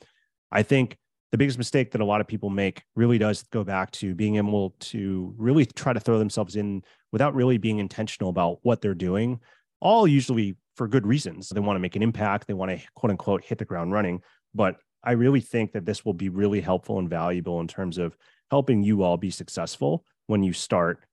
I 0.51 0.63
think 0.63 0.97
the 1.31 1.39
biggest 1.39 1.59
mistake 1.59 1.93
that 1.93 2.01
a 2.01 2.05
lot 2.05 2.21
of 2.21 2.27
people 2.27 2.51
make 2.51 2.83
really 2.95 3.19
does 3.19 3.43
go 3.45 3.65
back 3.65 3.91
to 3.93 4.15
being 4.15 4.37
able 4.37 4.75
to 4.81 5.35
really 5.39 5.65
try 5.65 5.93
to 5.93 6.01
throw 6.01 6.19
themselves 6.19 6.57
in 6.57 6.83
without 7.11 7.35
really 7.35 7.59
being 7.59 7.79
intentional 7.79 8.31
about 8.31 8.59
what 8.63 8.81
they're 8.81 8.95
doing, 8.95 9.41
all 9.81 10.07
usually 10.07 10.57
for 10.77 10.89
good 10.89 11.07
reasons. 11.07 11.49
They 11.49 11.61
want 11.61 11.77
to 11.77 11.81
make 11.81 11.97
an 11.97 12.03
impact, 12.03 12.47
they 12.47 12.55
want 12.55 12.71
to 12.71 12.87
quote 12.95 13.11
unquote 13.11 13.45
hit 13.45 13.59
the 13.59 13.65
ground 13.65 13.93
running. 13.93 14.21
But 14.55 14.77
I 15.05 15.13
really 15.13 15.41
think 15.41 15.73
that 15.73 15.85
this 15.85 16.05
will 16.05 16.15
be 16.15 16.29
really 16.29 16.61
helpful 16.61 16.99
and 16.99 17.11
valuable 17.11 17.61
in 17.61 17.69
terms 17.69 17.99
of 17.99 18.17
helping 18.51 18.83
you 18.83 19.03
all 19.03 19.17
be 19.17 19.31
successful 19.31 20.05
when 20.27 20.43
you 20.43 20.53
start 20.53 21.05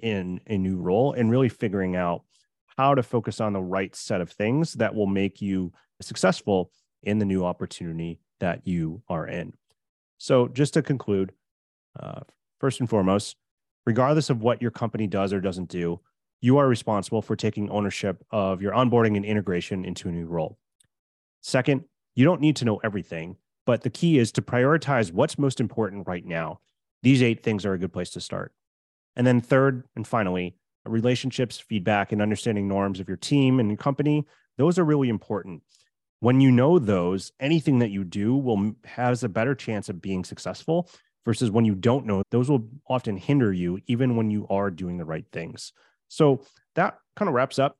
in 0.00 0.40
a 0.46 0.56
new 0.56 0.78
role 0.78 1.12
and 1.12 1.30
really 1.30 1.48
figuring 1.48 1.96
out 1.96 2.22
how 2.76 2.94
to 2.94 3.02
focus 3.02 3.40
on 3.40 3.52
the 3.52 3.62
right 3.62 3.94
set 3.94 4.20
of 4.20 4.30
things 4.30 4.74
that 4.74 4.94
will 4.94 5.06
make 5.06 5.40
you 5.40 5.72
successful 6.00 6.70
in 7.02 7.18
the 7.18 7.24
new 7.24 7.44
opportunity 7.44 8.20
that 8.40 8.66
you 8.66 9.02
are 9.08 9.26
in. 9.26 9.52
So, 10.18 10.48
just 10.48 10.74
to 10.74 10.82
conclude, 10.82 11.32
uh, 11.98 12.20
first 12.58 12.80
and 12.80 12.88
foremost, 12.88 13.36
regardless 13.86 14.30
of 14.30 14.42
what 14.42 14.62
your 14.62 14.70
company 14.70 15.06
does 15.06 15.32
or 15.32 15.40
doesn't 15.40 15.68
do, 15.68 16.00
you 16.44 16.58
are 16.58 16.68
responsible 16.68 17.22
for 17.22 17.36
taking 17.36 17.70
ownership 17.70 18.22
of 18.30 18.60
your 18.60 18.72
onboarding 18.72 19.16
and 19.16 19.24
integration 19.24 19.82
into 19.82 20.10
a 20.10 20.12
new 20.12 20.26
role. 20.26 20.58
Second, 21.40 21.84
you 22.14 22.26
don't 22.26 22.42
need 22.42 22.56
to 22.56 22.66
know 22.66 22.76
everything, 22.84 23.36
but 23.64 23.80
the 23.80 23.88
key 23.88 24.18
is 24.18 24.30
to 24.32 24.42
prioritize 24.42 25.10
what's 25.10 25.38
most 25.38 25.58
important 25.58 26.06
right 26.06 26.26
now. 26.26 26.60
These 27.02 27.22
eight 27.22 27.42
things 27.42 27.64
are 27.64 27.72
a 27.72 27.78
good 27.78 27.94
place 27.94 28.10
to 28.10 28.20
start. 28.20 28.52
And 29.16 29.26
then, 29.26 29.40
third 29.40 29.84
and 29.96 30.06
finally, 30.06 30.54
relationships, 30.84 31.58
feedback, 31.58 32.12
and 32.12 32.20
understanding 32.20 32.68
norms 32.68 33.00
of 33.00 33.08
your 33.08 33.16
team 33.16 33.58
and 33.58 33.70
your 33.70 33.78
company, 33.78 34.26
those 34.58 34.78
are 34.78 34.84
really 34.84 35.08
important. 35.08 35.62
When 36.20 36.42
you 36.42 36.50
know 36.50 36.78
those, 36.78 37.32
anything 37.40 37.78
that 37.78 37.90
you 37.90 38.04
do 38.04 38.36
will 38.36 38.74
has 38.84 39.24
a 39.24 39.30
better 39.30 39.54
chance 39.54 39.88
of 39.88 40.02
being 40.02 40.24
successful 40.24 40.90
versus 41.24 41.50
when 41.50 41.64
you 41.64 41.74
don't 41.74 42.04
know, 42.04 42.22
those 42.30 42.50
will 42.50 42.68
often 42.86 43.16
hinder 43.16 43.50
you 43.50 43.80
even 43.86 44.14
when 44.14 44.30
you 44.30 44.46
are 44.50 44.70
doing 44.70 44.98
the 44.98 45.06
right 45.06 45.24
things. 45.32 45.72
So 46.08 46.42
that 46.74 46.98
kind 47.16 47.28
of 47.28 47.34
wraps 47.34 47.58
up 47.58 47.78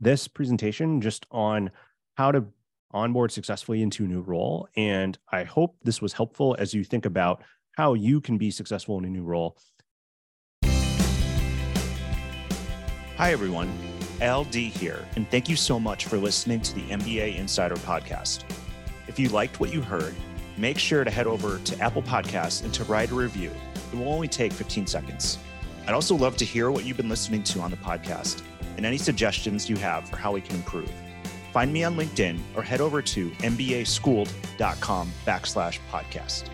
this 0.00 0.28
presentation 0.28 1.00
just 1.00 1.26
on 1.30 1.70
how 2.14 2.32
to 2.32 2.44
onboard 2.92 3.32
successfully 3.32 3.82
into 3.82 4.04
a 4.04 4.08
new 4.08 4.20
role. 4.20 4.68
And 4.76 5.18
I 5.30 5.44
hope 5.44 5.76
this 5.82 6.00
was 6.00 6.12
helpful 6.12 6.56
as 6.58 6.74
you 6.74 6.84
think 6.84 7.06
about 7.06 7.42
how 7.72 7.94
you 7.94 8.20
can 8.20 8.38
be 8.38 8.50
successful 8.50 8.98
in 8.98 9.04
a 9.04 9.08
new 9.08 9.24
role 9.24 9.56
Hi, 13.16 13.30
everyone. 13.30 13.72
Al 14.20 14.42
Dea 14.42 14.70
here, 14.70 15.06
and 15.14 15.30
thank 15.30 15.48
you 15.48 15.54
so 15.54 15.78
much 15.78 16.06
for 16.06 16.16
listening 16.16 16.60
to 16.62 16.74
the 16.74 16.80
MBA 16.80 17.36
Insider 17.36 17.76
Podcast. 17.76 18.42
If 19.06 19.20
you 19.20 19.28
liked 19.28 19.60
what 19.60 19.72
you 19.72 19.82
heard, 19.82 20.16
make 20.58 20.80
sure 20.80 21.04
to 21.04 21.10
head 21.12 21.28
over 21.28 21.58
to 21.58 21.80
Apple 21.80 22.02
Podcasts 22.02 22.64
and 22.64 22.74
to 22.74 22.82
write 22.84 23.12
a 23.12 23.14
review. 23.14 23.52
It 23.92 23.98
will 23.98 24.08
only 24.08 24.26
take 24.26 24.52
15 24.52 24.88
seconds. 24.88 25.38
I'd 25.86 25.94
also 25.94 26.14
love 26.14 26.36
to 26.38 26.44
hear 26.44 26.70
what 26.70 26.84
you've 26.84 26.96
been 26.96 27.08
listening 27.08 27.42
to 27.44 27.60
on 27.60 27.70
the 27.70 27.76
podcast 27.76 28.42
and 28.76 28.84
any 28.86 28.98
suggestions 28.98 29.68
you 29.68 29.76
have 29.76 30.08
for 30.08 30.16
how 30.16 30.32
we 30.32 30.40
can 30.40 30.56
improve. 30.56 30.90
Find 31.52 31.72
me 31.72 31.84
on 31.84 31.96
LinkedIn 31.96 32.40
or 32.56 32.62
head 32.62 32.80
over 32.80 33.00
to 33.02 33.30
mbaschooled.com 33.30 35.12
backslash 35.26 35.78
podcast. 35.90 36.48